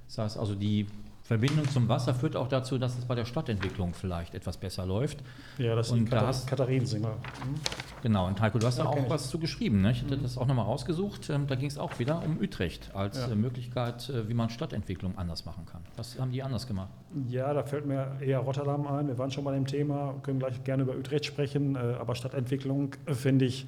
[0.07, 0.87] Das heißt also, die
[1.29, 5.19] Verbindung zum Wasser führt auch dazu, dass es bei der Stadtentwicklung vielleicht etwas besser läuft.
[5.59, 7.11] Ja, das ist Katar Katharinensinger.
[7.11, 7.55] Mhm.
[8.03, 9.01] Genau, und Heiko, du hast da okay.
[9.01, 9.83] auch was zu geschrieben.
[9.83, 9.91] Ne?
[9.91, 10.23] Ich hatte mhm.
[10.23, 11.29] das auch nochmal rausgesucht.
[11.29, 13.27] Ähm, da ging es auch wieder um Utrecht als ja.
[13.27, 15.83] Äh, Möglichkeit, äh, wie man Stadtentwicklung anders machen kann.
[15.99, 16.89] Was haben die anders gemacht?
[17.29, 19.09] Ja, da fällt mir eher Rotterdam ein.
[19.09, 22.95] Wir waren schon bei dem Thema, können gleich gerne über Utrecht sprechen, äh, aber Stadtentwicklung
[23.05, 23.67] finde ich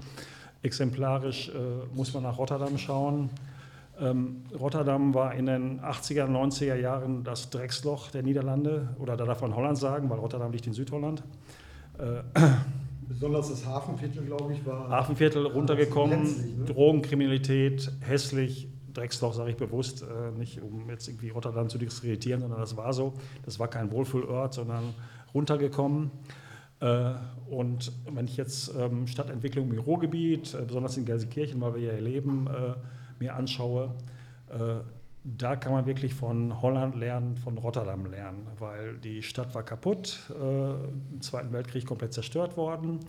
[0.62, 1.50] exemplarisch,
[1.94, 3.30] muss man nach Rotterdam schauen.
[4.01, 9.42] Ähm, Rotterdam war in den 80er, 90er Jahren das Drecksloch der Niederlande oder da darf
[9.42, 11.22] man Holland sagen, weil Rotterdam liegt in Südholland.
[11.98, 12.22] Äh,
[13.09, 14.88] Besonders das Hafenviertel, glaube ich, war.
[14.88, 16.64] Hafenviertel runtergekommen, ne?
[16.64, 22.61] Drogenkriminalität, hässlich, Drecksloch sage ich bewusst, äh, nicht um jetzt irgendwie Rotterdam zu diskreditieren, sondern
[22.61, 23.14] das war so.
[23.44, 24.94] Das war kein Wohlfühlort, sondern
[25.34, 26.11] runtergekommen.
[26.80, 27.12] Äh,
[27.48, 32.01] und wenn ich jetzt ähm, Stadtentwicklung im Ruhrgebiet, äh, besonders in Gelsenkirchen, weil wir hier
[32.01, 32.74] leben, äh,
[33.20, 33.94] mir anschaue,
[34.48, 34.80] äh,
[35.22, 40.18] da kann man wirklich von Holland lernen, von Rotterdam lernen, weil die Stadt war kaputt,
[40.30, 40.70] äh,
[41.12, 43.00] im Zweiten Weltkrieg komplett zerstört worden,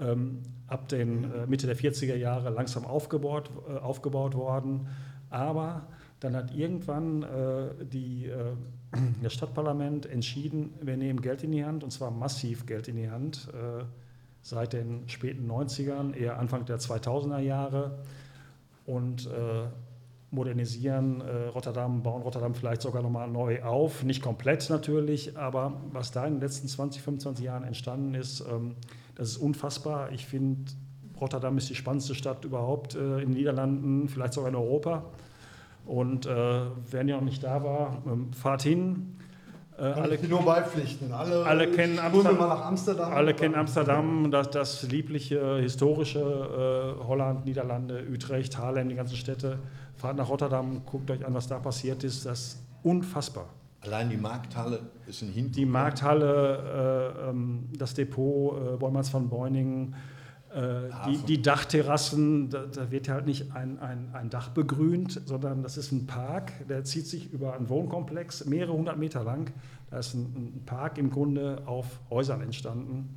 [0.00, 3.50] ähm, ab den äh, Mitte der 40er Jahre langsam aufgebaut,
[3.82, 4.88] aufgebaut worden,
[5.28, 5.86] aber
[6.18, 7.24] dann hat irgendwann
[7.80, 8.30] die,
[9.22, 13.10] das Stadtparlament entschieden, wir nehmen Geld in die Hand, und zwar massiv Geld in die
[13.10, 13.48] Hand,
[14.42, 18.02] seit den späten 90ern, eher Anfang der 2000er Jahre
[18.86, 19.68] und äh,
[20.30, 24.04] modernisieren äh, Rotterdam, bauen Rotterdam vielleicht sogar nochmal neu auf.
[24.04, 28.76] Nicht komplett natürlich, aber was da in den letzten 20, 25 Jahren entstanden ist, ähm,
[29.16, 30.12] das ist unfassbar.
[30.12, 30.70] Ich finde,
[31.20, 35.04] Rotterdam ist die spannendste Stadt überhaupt äh, in den Niederlanden, vielleicht sogar in Europa.
[35.84, 36.60] Und äh,
[36.90, 39.16] wer noch nicht da war, ähm, fahrt hin.
[39.80, 41.10] Äh, alle, nur beipflichten.
[41.10, 42.40] Alle, alle kennen Amsterdam.
[42.40, 43.12] Amsterdam.
[43.14, 49.58] Alle kennen Amsterdam, das, das liebliche, historische äh, Holland, Niederlande, Utrecht, Haarlem, die ganzen Städte.
[49.96, 52.26] Fahrt nach Rotterdam, guckt euch an, was da passiert ist.
[52.26, 53.46] Das ist unfassbar.
[53.80, 55.56] Allein die Markthalle ist ein Hintergrund.
[55.56, 60.19] Die Markthalle, äh, ähm, das Depot, äh, Bollmanns von Beuningen, äh,
[61.06, 65.76] die, die, Dachterrassen, da, da, wird halt nicht ein, ein, ein, Dach begrünt, sondern das
[65.76, 69.52] ist ein Park, der zieht sich über einen Wohnkomplex mehrere hundert Meter lang.
[69.90, 70.22] Da ist ein,
[70.56, 73.16] ein Park im Grunde auf Häusern entstanden.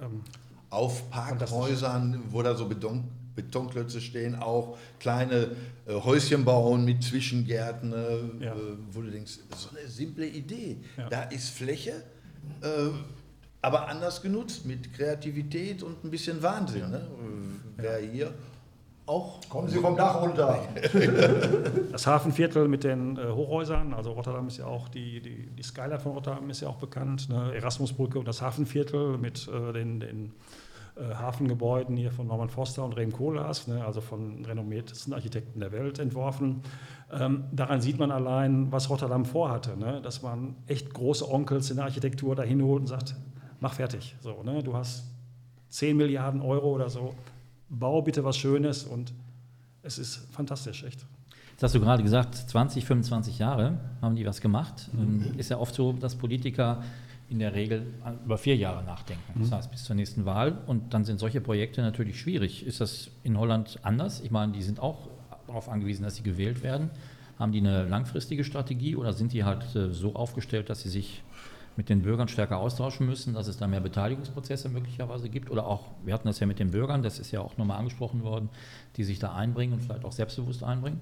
[0.00, 0.22] Ähm,
[0.70, 3.04] auf Parkhäusern, wo da so Beton,
[3.36, 5.52] Betonklötze stehen, auch kleine
[5.86, 8.56] äh, Häuschen bauen mit Zwischengärten, äh, ja.
[8.90, 10.78] wo du denkst, so eine simple Idee.
[10.96, 11.08] Ja.
[11.08, 12.02] Da ist Fläche.
[12.60, 12.90] Äh,
[13.64, 16.90] aber anders genutzt, mit Kreativität und ein bisschen Wahnsinn.
[16.90, 17.06] Ne?
[17.76, 18.32] Wer hier
[19.06, 19.40] auch.
[19.48, 20.60] Kommen Sie vom Dach runter.
[21.92, 26.00] Das Hafenviertel mit den äh, Hochhäusern, also Rotterdam ist ja auch, die, die, die Skyline
[26.00, 27.54] von Rotterdam ist ja auch bekannt, ne?
[27.54, 30.32] Erasmusbrücke und das Hafenviertel mit äh, den, den
[30.96, 35.72] äh, Hafengebäuden hier von Norman Foster und Rem Koolhaas, ne, also von renommiertesten Architekten der
[35.72, 36.62] Welt entworfen.
[37.12, 41.76] Ähm, daran sieht man allein, was Rotterdam vorhatte, ne, dass man echt große Onkels in
[41.76, 43.14] der Architektur dahin holt und sagt,
[43.64, 44.14] mach fertig.
[44.20, 45.04] So, ne, du hast
[45.70, 47.14] 10 Milliarden Euro oder so,
[47.70, 49.14] bau bitte was Schönes und
[49.82, 51.06] es ist fantastisch, echt.
[51.52, 54.90] Jetzt hast du gerade gesagt, 20, 25 Jahre haben die was gemacht.
[54.92, 55.38] Mhm.
[55.38, 56.82] Ist ja oft so, dass Politiker
[57.30, 57.86] in der Regel
[58.24, 59.40] über vier Jahre nachdenken.
[59.40, 59.54] Das mhm.
[59.54, 60.58] heißt, bis zur nächsten Wahl.
[60.66, 62.66] Und dann sind solche Projekte natürlich schwierig.
[62.66, 64.20] Ist das in Holland anders?
[64.20, 65.08] Ich meine, die sind auch
[65.46, 66.90] darauf angewiesen, dass sie gewählt werden.
[67.38, 71.22] Haben die eine langfristige Strategie oder sind die halt äh, so aufgestellt, dass sie sich
[71.76, 75.50] mit den Bürgern stärker austauschen müssen, dass es da mehr Beteiligungsprozesse möglicherweise gibt?
[75.50, 78.22] Oder auch, wir hatten das ja mit den Bürgern, das ist ja auch nochmal angesprochen
[78.22, 78.48] worden,
[78.96, 81.00] die sich da einbringen und vielleicht auch selbstbewusst einbringen?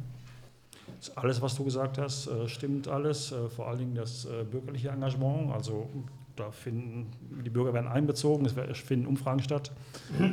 [1.17, 3.33] Alles, was du gesagt hast, äh, stimmt alles.
[3.33, 5.53] Äh, vor allen Dingen das bürgerliche Engagement.
[5.53, 5.89] Also
[6.37, 7.11] da finden,
[7.45, 9.73] die Bürger werden einbezogen, es finden Umfragen statt.
[10.21, 10.33] äh,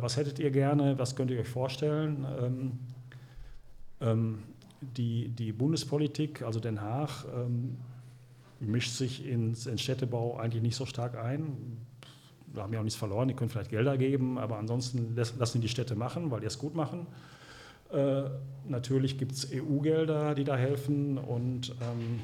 [0.00, 2.26] was hättet ihr gerne, was könnt ihr euch vorstellen?
[2.40, 2.78] Ähm,
[4.00, 4.42] ähm,
[4.80, 7.76] die, die Bundespolitik, also Den Haag, ähm,
[8.60, 11.78] mischt sich ins, ins Städtebau eigentlich nicht so stark ein.
[12.52, 15.68] Wir haben ja auch nichts verloren, die können vielleicht Gelder geben, aber ansonsten lassen die
[15.68, 17.06] Städte machen, weil die es gut machen.
[17.92, 18.24] Äh,
[18.68, 22.20] natürlich gibt es EU-Gelder, die da helfen und ähm,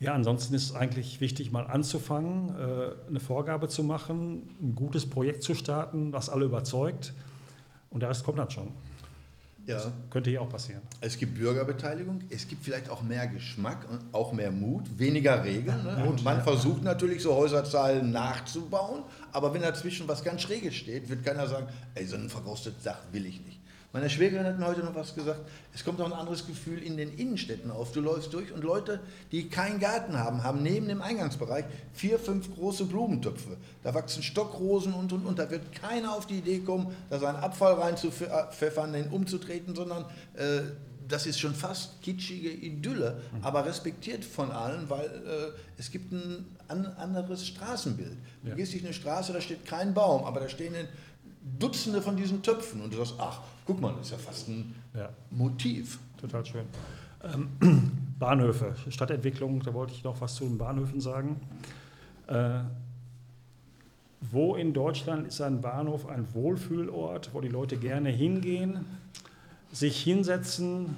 [0.00, 5.10] ja, ansonsten ist es eigentlich wichtig, mal anzufangen, äh, eine Vorgabe zu machen, ein gutes
[5.10, 7.12] Projekt zu starten, das alle überzeugt.
[7.90, 8.68] Und der Rest kommt dann schon.
[9.68, 9.74] Ja.
[9.74, 10.80] Das könnte hier auch passieren.
[11.02, 15.84] Es gibt Bürgerbeteiligung, es gibt vielleicht auch mehr Geschmack und auch mehr Mut, weniger Regeln.
[15.84, 16.06] Ne?
[16.08, 21.22] Und man versucht natürlich so Häuserzahlen nachzubauen, aber wenn dazwischen was ganz Schräges steht, wird
[21.22, 23.57] keiner sagen, ey, so ein verrostetes Dach will ich nicht.
[23.98, 25.40] Meine Schwägerin hat mir heute noch was gesagt.
[25.74, 27.90] Es kommt auch ein anderes Gefühl in den Innenstädten auf.
[27.90, 29.00] Du läufst durch und Leute,
[29.32, 33.56] die keinen Garten haben, haben neben dem Eingangsbereich vier, fünf große Blumentöpfe.
[33.82, 35.40] Da wachsen Stockrosen und und und.
[35.40, 40.60] Da wird keiner auf die Idee kommen, da seinen Abfall reinzupfeffern, den umzutreten, sondern äh,
[41.08, 46.44] das ist schon fast kitschige Idylle, aber respektiert von allen, weil äh, es gibt ein
[46.68, 48.16] an, anderes Straßenbild.
[48.42, 48.54] Du ja.
[48.54, 50.74] gehst durch eine Straße, da steht kein Baum, aber da stehen
[51.58, 54.74] Dutzende von diesen Töpfen und du sagst, ach, guck mal, das ist ja fast ein
[54.94, 55.08] ja.
[55.30, 55.98] Motiv.
[56.20, 56.66] Total schön.
[57.22, 57.48] Ähm,
[58.18, 61.40] Bahnhöfe, Stadtentwicklung, da wollte ich noch was zu den Bahnhöfen sagen.
[62.26, 62.60] Äh,
[64.20, 68.84] wo in Deutschland ist ein Bahnhof ein Wohlfühlort, wo die Leute gerne hingehen,
[69.70, 70.96] sich hinsetzen,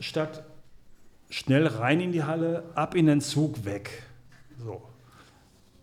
[0.00, 0.44] statt
[1.30, 4.02] schnell rein in die Halle, ab in den Zug, weg.
[4.58, 4.82] So.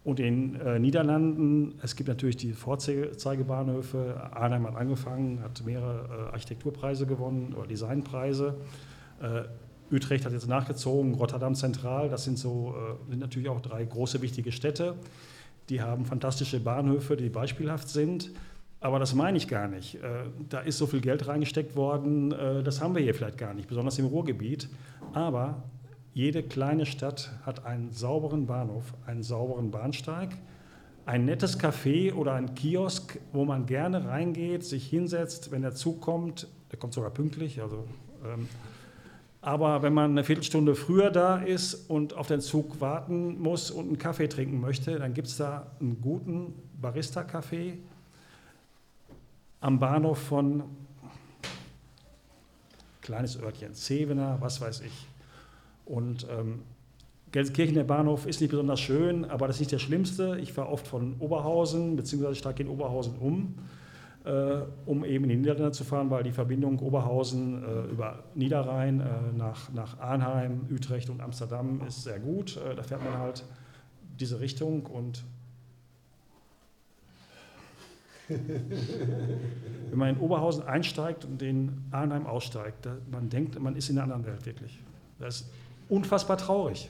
[0.05, 4.29] Und in äh, Niederlanden, es gibt natürlich die Vorzeigebahnhöfe.
[4.33, 8.55] Arnhem hat angefangen, hat mehrere äh, Architekturpreise gewonnen oder Designpreise.
[9.19, 9.45] Äh,
[9.91, 12.75] Utrecht hat jetzt nachgezogen, Rotterdam Zentral, das sind, so,
[13.07, 14.95] sind natürlich auch drei große wichtige Städte.
[15.69, 18.31] Die haben fantastische Bahnhöfe, die beispielhaft sind.
[18.79, 19.99] Aber das meine ich gar nicht.
[20.49, 22.31] Da ist so viel Geld reingesteckt worden,
[22.63, 24.69] das haben wir hier vielleicht gar nicht, besonders im Ruhrgebiet.
[25.13, 25.61] Aber
[26.15, 30.29] jede kleine Stadt hat einen sauberen Bahnhof, einen sauberen Bahnsteig,
[31.05, 35.99] ein nettes Café oder ein Kiosk, wo man gerne reingeht, sich hinsetzt, wenn der Zug
[35.99, 36.47] kommt.
[36.71, 37.61] Der kommt sogar pünktlich.
[37.61, 37.85] Also,
[38.23, 38.47] ähm,
[39.41, 43.87] aber wenn man eine Viertelstunde früher da ist und auf den Zug warten muss und
[43.87, 47.73] einen Kaffee trinken möchte, dann gibt es da einen guten Barista-Café
[49.59, 50.63] am Bahnhof von
[53.01, 55.07] kleines Örtchen, Zevener, was weiß ich.
[55.85, 56.63] Und ähm,
[57.31, 60.37] Gelsenkirchen, der Bahnhof, ist nicht besonders schön, aber das ist nicht der schlimmste.
[60.41, 63.55] Ich fahre oft von Oberhausen, beziehungsweise steige in Oberhausen um,
[64.23, 69.01] äh, um eben in die Niederlande zu fahren, weil die Verbindung Oberhausen äh, über Niederrhein
[69.01, 72.57] äh, nach, nach Arnheim, Utrecht und Amsterdam ist sehr gut.
[72.57, 73.43] Äh, da fährt man halt
[74.17, 75.23] diese Richtung und
[78.29, 83.99] wenn man in Oberhausen einsteigt und in Arnheim aussteigt, da, man denkt, man ist in
[83.99, 84.79] einer anderen Welt wirklich.
[85.19, 85.51] Das ist
[85.89, 86.89] unfassbar traurig.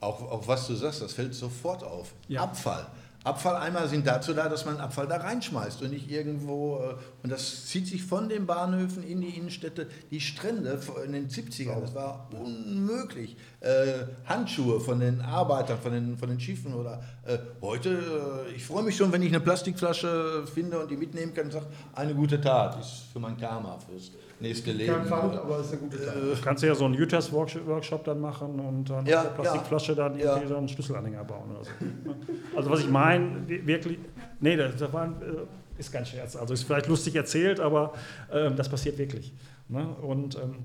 [0.00, 2.12] Auch, auch was du sagst, das fällt sofort auf.
[2.28, 2.42] Ja.
[2.42, 2.86] Abfall.
[3.24, 6.78] Abfalleimer sind dazu da, dass man Abfall da reinschmeißt und nicht irgendwo.
[6.78, 9.86] Äh, und das zieht sich von den Bahnhöfen in die Innenstädte.
[10.10, 13.36] Die Strände in den 70ern, das war unmöglich.
[13.60, 18.64] Äh, Handschuhe von den Arbeitern, von den, von den Schiffen oder äh, heute, äh, ich
[18.64, 22.14] freue mich schon, wenn ich eine Plastikflasche finde und die mitnehmen kann und sage, eine
[22.14, 24.10] gute Tat, ist für mein Karma, fürs
[24.42, 24.92] nächste Leben.
[24.92, 26.16] Kein Pfand, aber ist eine gute Tat.
[26.16, 29.96] Äh, kannst du ja so einen Utahs-Workshop dann machen und dann ja, der Plastikflasche ja,
[29.96, 30.48] dann irgendwie ja.
[30.48, 31.70] so einen Schlüsselanhänger bauen oder so.
[32.56, 33.98] Also was ich meine, wirklich,
[34.40, 36.36] nee, das, das war, äh, ist kein Scherz.
[36.36, 37.94] Also ist vielleicht lustig erzählt, aber
[38.30, 39.32] äh, das passiert wirklich.
[39.68, 39.86] Ne?
[40.02, 40.56] Und ähm,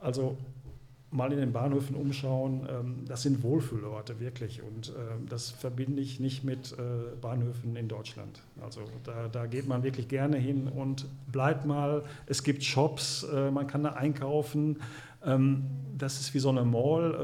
[0.00, 0.36] also
[1.10, 4.62] mal in den Bahnhöfen umschauen, ähm, das sind Wohlfühlorte wirklich.
[4.62, 8.40] Und ähm, das verbinde ich nicht mit äh, Bahnhöfen in Deutschland.
[8.60, 12.02] Also da, da, geht man wirklich gerne hin und bleibt mal.
[12.26, 14.78] Es gibt Shops, äh, man kann da einkaufen.
[15.24, 15.64] Ähm,
[15.96, 17.14] das ist wie so eine Mall,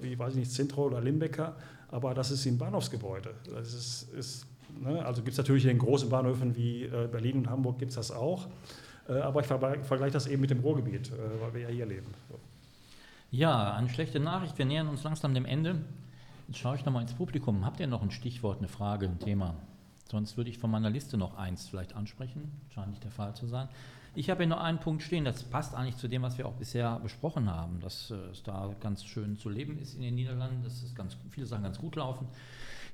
[0.00, 1.54] äh, wie weiß ich nicht, Zentro oder Limbecker,
[1.90, 3.30] aber das ist im Bahnhofsgebäude.
[3.54, 4.46] Das ist, ist
[4.82, 5.04] ne?
[5.04, 8.48] Also gibt es natürlich in großen Bahnhöfen wie Berlin und Hamburg gibt es das auch.
[9.08, 11.10] Aber ich vergleiche das eben mit dem Ruhrgebiet,
[11.40, 12.08] weil wir ja hier leben.
[13.30, 14.56] Ja, eine schlechte Nachricht.
[14.56, 15.82] Wir nähern uns langsam dem Ende.
[16.46, 17.66] Jetzt schaue ich nochmal ins Publikum.
[17.66, 19.54] Habt ihr noch ein Stichwort, eine Frage, ein Thema?
[20.10, 22.50] Sonst würde ich von meiner Liste noch eins vielleicht ansprechen.
[22.74, 23.68] Scheint nicht der Fall zu sein.
[24.14, 26.54] Ich habe hier noch einen Punkt stehen, das passt eigentlich zu dem, was wir auch
[26.54, 30.64] bisher besprochen haben, dass äh, es da ganz schön zu leben ist in den Niederlanden,
[30.64, 32.26] dass es ganz, viele Sachen ganz gut laufen.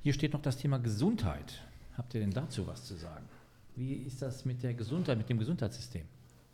[0.03, 1.61] Hier steht noch das Thema Gesundheit.
[1.97, 3.25] Habt ihr denn dazu was zu sagen?
[3.77, 6.03] Wie ist das mit der Gesundheit, mit dem Gesundheitssystem?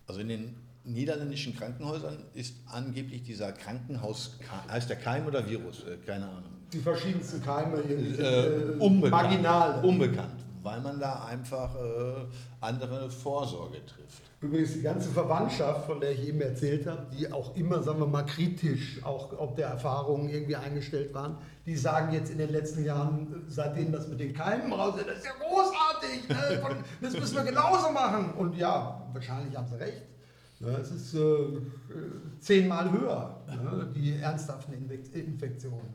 [0.05, 5.83] Also in den niederländischen Krankenhäusern ist angeblich dieser Krankenhaus, heißt der Keim oder Virus?
[5.83, 6.51] Äh, keine Ahnung.
[6.73, 9.83] Die verschiedensten Keime äh, äh, unbekannt, marginal.
[9.83, 12.25] Unbekannt, weil man da einfach äh,
[12.61, 14.21] andere Vorsorge trifft.
[14.39, 18.07] Übrigens die ganze Verwandtschaft, von der ich eben erzählt habe, die auch immer, sagen wir
[18.07, 22.85] mal, kritisch auch ob der Erfahrungen irgendwie eingestellt waren, die sagen jetzt in den letzten
[22.85, 26.83] Jahren, seitdem das mit den Keimen raus ist, das ist ja großartig, ne?
[27.01, 28.33] das müssen wir genauso machen.
[28.33, 30.10] Und ja, wahrscheinlich haben sie recht.
[30.67, 31.59] Es ist äh,
[32.39, 35.93] zehnmal höher, ja, die ernsthaften Infektionen.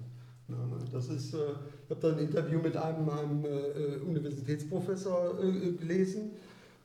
[0.48, 0.56] Ja,
[0.92, 1.38] das ist, äh,
[1.84, 5.38] ich habe da ein Interview mit einem, einem äh, Universitätsprofessor
[5.78, 6.32] gelesen,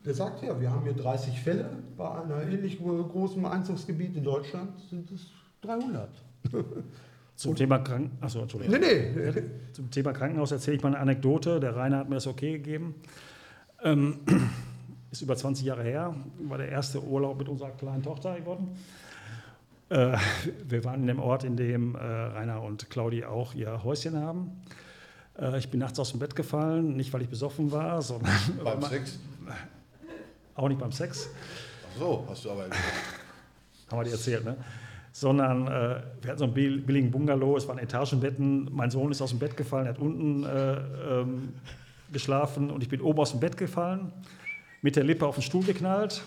[0.06, 4.80] der sagt, ja, wir haben hier 30 Fälle, bei einer ähnlich großen Einzugsgebiet in Deutschland
[4.90, 5.28] sind es
[5.62, 6.10] 300.
[7.36, 8.80] Zum Thema, Kranken Achso, Entschuldigung.
[8.80, 9.44] Nee, nee.
[9.74, 11.60] Zum Thema Krankenhaus erzähle ich mal eine Anekdote.
[11.60, 12.96] Der Rainer hat mir das okay gegeben.
[13.84, 14.20] Ähm,
[15.12, 18.76] ist über 20 Jahre her, war der erste Urlaub mit unserer kleinen Tochter geworden.
[19.90, 20.18] Äh,
[20.68, 24.64] wir waren in dem Ort, in dem äh, Rainer und Claudi auch ihr Häuschen haben.
[25.38, 28.34] Äh, ich bin nachts aus dem Bett gefallen, nicht weil ich besoffen war, sondern.
[28.64, 29.20] Beim Sex?
[30.56, 31.30] Auch nicht beim Sex.
[31.94, 32.64] Ach so, hast du aber.
[33.92, 34.56] Haben wir dir erzählt, ne?
[35.12, 38.70] Sondern äh, wir hatten so einen billigen Bungalow, es waren Etagenbetten.
[38.72, 41.50] Mein Sohn ist aus dem Bett gefallen, er hat unten äh, ähm,
[42.14, 44.14] geschlafen und ich bin oben aus dem Bett gefallen
[44.82, 46.24] mit der Lippe auf den Stuhl geknallt.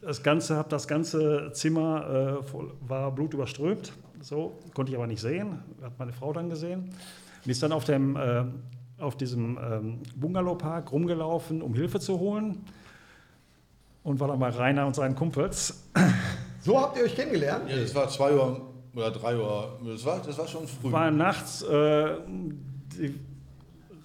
[0.00, 3.92] Das ganze, das ganze Zimmer äh, war blutüberströmt.
[4.20, 5.60] So konnte ich aber nicht sehen.
[5.82, 6.90] Hat meine Frau dann gesehen.
[7.44, 8.44] Und ist dann auf, dem, äh,
[8.98, 12.64] auf diesem ähm, Bungalowpark rumgelaufen, um Hilfe zu holen.
[14.02, 15.88] Und war dann bei Rainer und seinen Kumpels.
[16.60, 17.68] So habt ihr euch kennengelernt?
[17.68, 18.60] Ja, das war zwei Uhr
[18.94, 19.78] oder drei Uhr.
[19.84, 20.90] Das war, das war schon früh.
[20.90, 21.62] War nachts.
[21.62, 23.14] Äh, die,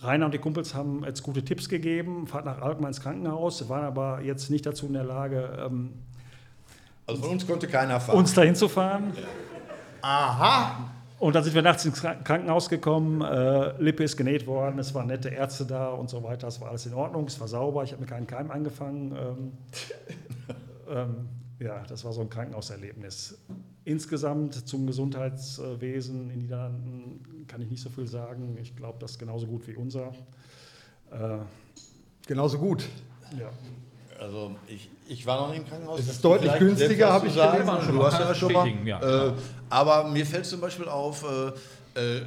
[0.01, 3.85] Rainer und die Kumpels haben jetzt gute Tipps gegeben, fahrt nach Alkmaar ins Krankenhaus, waren
[3.85, 5.93] aber jetzt nicht dazu in der Lage, ähm,
[7.07, 8.17] also von uns konnte keiner fahren.
[8.17, 9.13] uns dahin zu fahren.
[10.01, 10.91] Aha!
[11.19, 15.07] Und dann sind wir nachts ins Krankenhaus gekommen, äh, Lippe ist genäht worden, es waren
[15.07, 17.91] nette Ärzte da und so weiter, es war alles in Ordnung, es war sauber, ich
[17.91, 19.15] habe mir keinen Keim angefangen.
[19.15, 19.51] Ähm,
[20.89, 21.29] ähm,
[21.59, 23.37] ja, das war so ein Krankenhauserlebnis.
[23.83, 28.57] Insgesamt zum Gesundheitswesen in Niederlanden kann ich nicht so viel sagen.
[28.61, 30.13] Ich glaube, das ist genauso gut wie unser.
[31.11, 31.39] Äh,
[32.27, 32.85] genauso gut.
[33.37, 33.49] Ja.
[34.19, 35.99] Also ich, ich war noch nicht im Krankenhaus.
[35.99, 37.65] Es ist deutlich günstiger, habe ich sagen.
[37.65, 37.93] Gelesen.
[37.93, 38.69] Du hast ja schon mal.
[38.85, 39.29] Ja.
[39.29, 39.33] Äh,
[39.69, 41.25] aber mir fällt zum Beispiel auf,
[41.95, 42.21] äh, äh,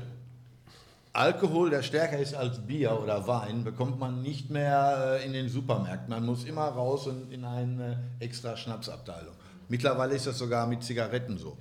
[1.13, 5.49] Alkohol, der stärker ist als Bier oder Wein, bekommt man nicht mehr äh, in den
[5.49, 6.11] Supermärkten.
[6.11, 9.35] Man muss immer raus und in eine extra Schnapsabteilung.
[9.69, 11.57] Mittlerweile ist das sogar mit Zigaretten so.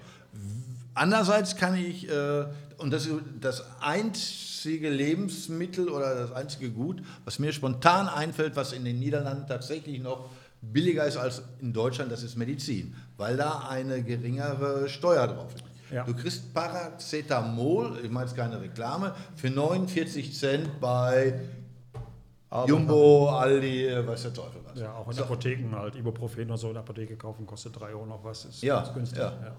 [0.96, 2.46] Andererseits kann ich, äh,
[2.78, 8.74] und das ist das einzige Lebensmittel oder das einzige Gut, was mir spontan einfällt, was
[8.74, 10.30] in den Niederlanden tatsächlich noch
[10.62, 15.64] billiger ist als in Deutschland, das ist Medizin, weil da eine geringere Steuer drauf ist.
[15.92, 16.06] Ja.
[16.06, 21.40] Du kriegst Paracetamol, ich meine jetzt keine Reklame, für 49 Cent bei
[22.54, 24.80] aber Jumbo, Aldi, weiß der Teufel was.
[24.80, 25.24] Ja, auch in so.
[25.24, 25.96] Apotheken halt.
[25.96, 28.46] Ibuprofen oder so in der Apotheke kaufen kostet 3 Euro noch was.
[28.46, 29.18] Ist ja, günstig.
[29.18, 29.34] Ja.
[29.44, 29.56] ja.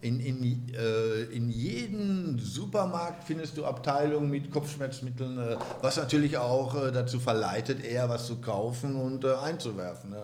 [0.00, 0.42] In, in,
[0.74, 7.20] äh, in jedem Supermarkt findest du Abteilungen mit Kopfschmerzmitteln, äh, was natürlich auch äh, dazu
[7.20, 10.12] verleitet, eher was zu kaufen und äh, einzuwerfen.
[10.12, 10.16] Äh.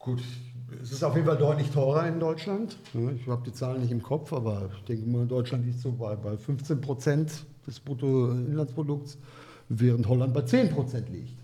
[0.00, 0.20] Gut,
[0.82, 2.76] es ist auf jeden Fall deutlich teurer in Deutschland.
[2.92, 6.16] Ich habe die Zahlen nicht im Kopf, aber ich denke mal, Deutschland liegt so bei,
[6.16, 9.16] bei 15 Prozent des Bruttoinlandsprodukts
[9.80, 11.42] während Holland bei 10 Prozent liegt.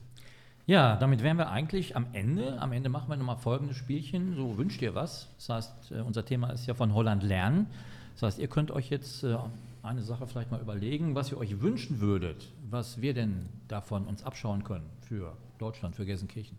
[0.67, 2.61] Ja, damit wären wir eigentlich am Ende.
[2.61, 4.37] Am Ende machen wir nochmal folgendes Spielchen.
[4.37, 5.29] So wünscht ihr was.
[5.37, 7.69] Das heißt, äh, unser Thema ist ja von Holland lernen.
[8.15, 9.37] Das heißt, ihr könnt euch jetzt äh,
[9.83, 14.23] eine Sache vielleicht mal überlegen, was ihr euch wünschen würdet, was wir denn davon uns
[14.23, 16.59] abschauen können für Deutschland, für Gelsenkirchen.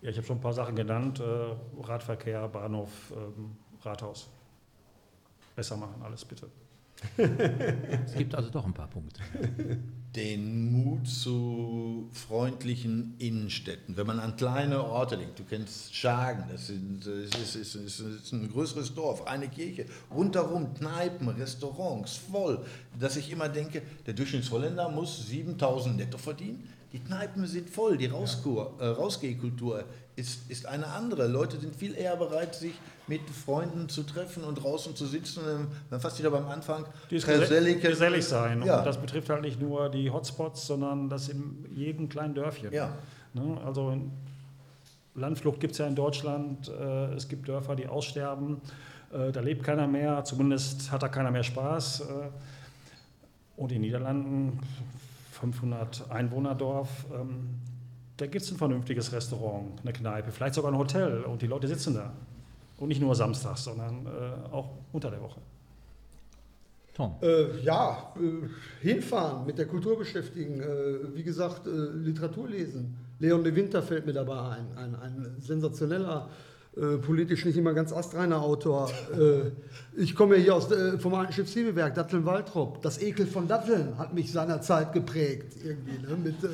[0.00, 1.20] Ja, ich habe schon ein paar Sachen genannt.
[1.20, 3.50] Äh, Radverkehr, Bahnhof, ähm,
[3.82, 4.30] Rathaus.
[5.54, 6.48] Besser machen alles bitte.
[7.18, 9.20] Es gibt also doch ein paar Punkte.
[10.16, 13.98] Den Mut zu freundlichen Innenstädten.
[13.98, 18.00] Wenn man an kleine Orte denkt, du kennst Schagen, das, sind, das ist, ist, ist,
[18.00, 22.64] ist, ein größeres Dorf, eine Kirche, rundherum Kneipen, Restaurants, voll,
[22.98, 26.66] dass ich immer denke, der Durchschnittsholländer muss 7000 netto verdienen.
[26.94, 29.84] Die Kneipen sind voll, die Rauskur, äh, Rausgehkultur
[30.16, 31.26] ist, ist eine andere.
[31.28, 32.74] Leute sind viel eher bereit, sich
[33.06, 35.42] mit Freunden zu treffen und draußen zu sitzen.
[35.90, 36.86] Dann fast wieder beim Anfang.
[37.10, 38.62] Gesellig, gesellig sein.
[38.64, 38.78] Ja.
[38.78, 42.72] Und das betrifft halt nicht nur die Hotspots, sondern das in jedem kleinen Dörfchen.
[42.72, 42.96] Ja.
[43.34, 43.60] Ne?
[43.64, 43.94] Also
[45.14, 46.68] Landflucht gibt es ja in Deutschland.
[46.68, 48.62] Äh, es gibt Dörfer, die aussterben.
[49.12, 50.24] Äh, da lebt keiner mehr.
[50.24, 52.00] Zumindest hat da keiner mehr Spaß.
[52.00, 52.04] Äh,
[53.56, 54.60] und in den Niederlanden
[55.32, 56.88] 500 Einwohnerdorf.
[58.16, 61.68] Da gibt es ein vernünftiges Restaurant, eine Kneipe, vielleicht sogar ein Hotel und die Leute
[61.68, 62.12] sitzen da.
[62.78, 65.40] Und nicht nur samstags, sondern äh, auch unter der Woche.
[66.94, 67.14] Tom.
[67.20, 68.48] Äh, ja, äh,
[68.86, 72.96] hinfahren, mit der Kultur beschäftigen, äh, wie gesagt, äh, Literatur lesen.
[73.18, 76.28] Leon de Winter fällt mir dabei ein, ein, ein sensationeller
[76.76, 78.90] äh, politisch nicht immer ganz astreiner Autor.
[79.18, 79.50] äh,
[79.96, 82.82] ich komme ja hier aus, äh, vom alten Schiffshiebewerk, Datteln-Waltrop.
[82.82, 85.54] Das Ekel von Datteln hat mich seinerzeit geprägt.
[85.64, 86.16] Irgendwie, ne?
[86.22, 86.48] Mit, äh,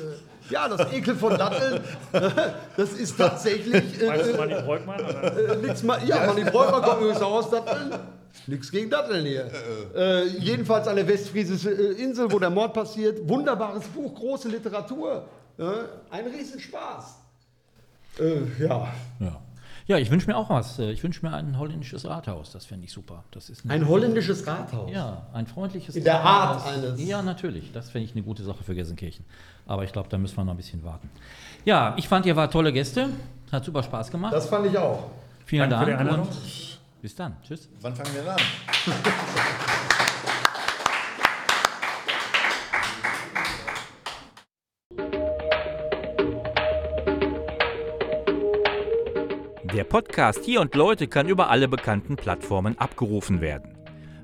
[0.49, 1.81] ja, das Ekel von Datteln,
[2.77, 4.01] das ist tatsächlich.
[4.01, 5.01] Äh, Meinst du Manni Breukmann?
[5.61, 7.91] Nix mal, ja, Manni Breukmann kommt übrigens auch aus Datteln.
[8.47, 9.51] Nichts gegen Datteln hier.
[9.93, 13.27] Äh, jedenfalls an der westfriesischen Insel, wo der Mord passiert.
[13.27, 15.27] Wunderbares Buch, große Literatur.
[16.09, 17.23] ein Riesenspaß.
[18.19, 18.87] Äh, ja.
[19.19, 19.42] ja.
[19.85, 20.79] Ja, ich wünsche mir auch was.
[20.79, 22.51] Ich wünsche mir ein holländisches Rathaus.
[22.51, 23.23] Das fände ich super.
[23.31, 24.89] Das ist ein holländisches Rathaus?
[24.91, 26.65] Ja, ein freundliches In der Rathaus.
[26.65, 27.03] Art eines.
[27.05, 27.71] Ja, natürlich.
[27.73, 29.25] Das fände ich eine gute Sache für Gelsenkirchen.
[29.65, 31.09] Aber ich glaube, da müssen wir noch ein bisschen warten.
[31.65, 33.09] Ja, ich fand, ihr wart tolle Gäste.
[33.51, 34.33] Hat super Spaß gemacht.
[34.33, 35.09] Das fand ich auch.
[35.45, 35.99] Vielen Danke Dank.
[35.99, 36.27] für die Einladung.
[36.27, 37.35] und bis dann.
[37.45, 37.67] Tschüss.
[37.81, 38.39] Wann fangen wir an?
[49.83, 53.75] Der Podcast Hier und Leute kann über alle bekannten Plattformen abgerufen werden.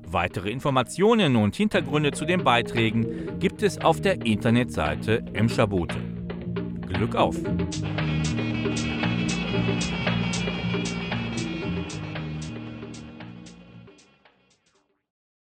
[0.06, 7.36] Weitere Informationen und Hintergründe zu den Beiträgen gibt es auf der Internetseite Emscher Glück auf!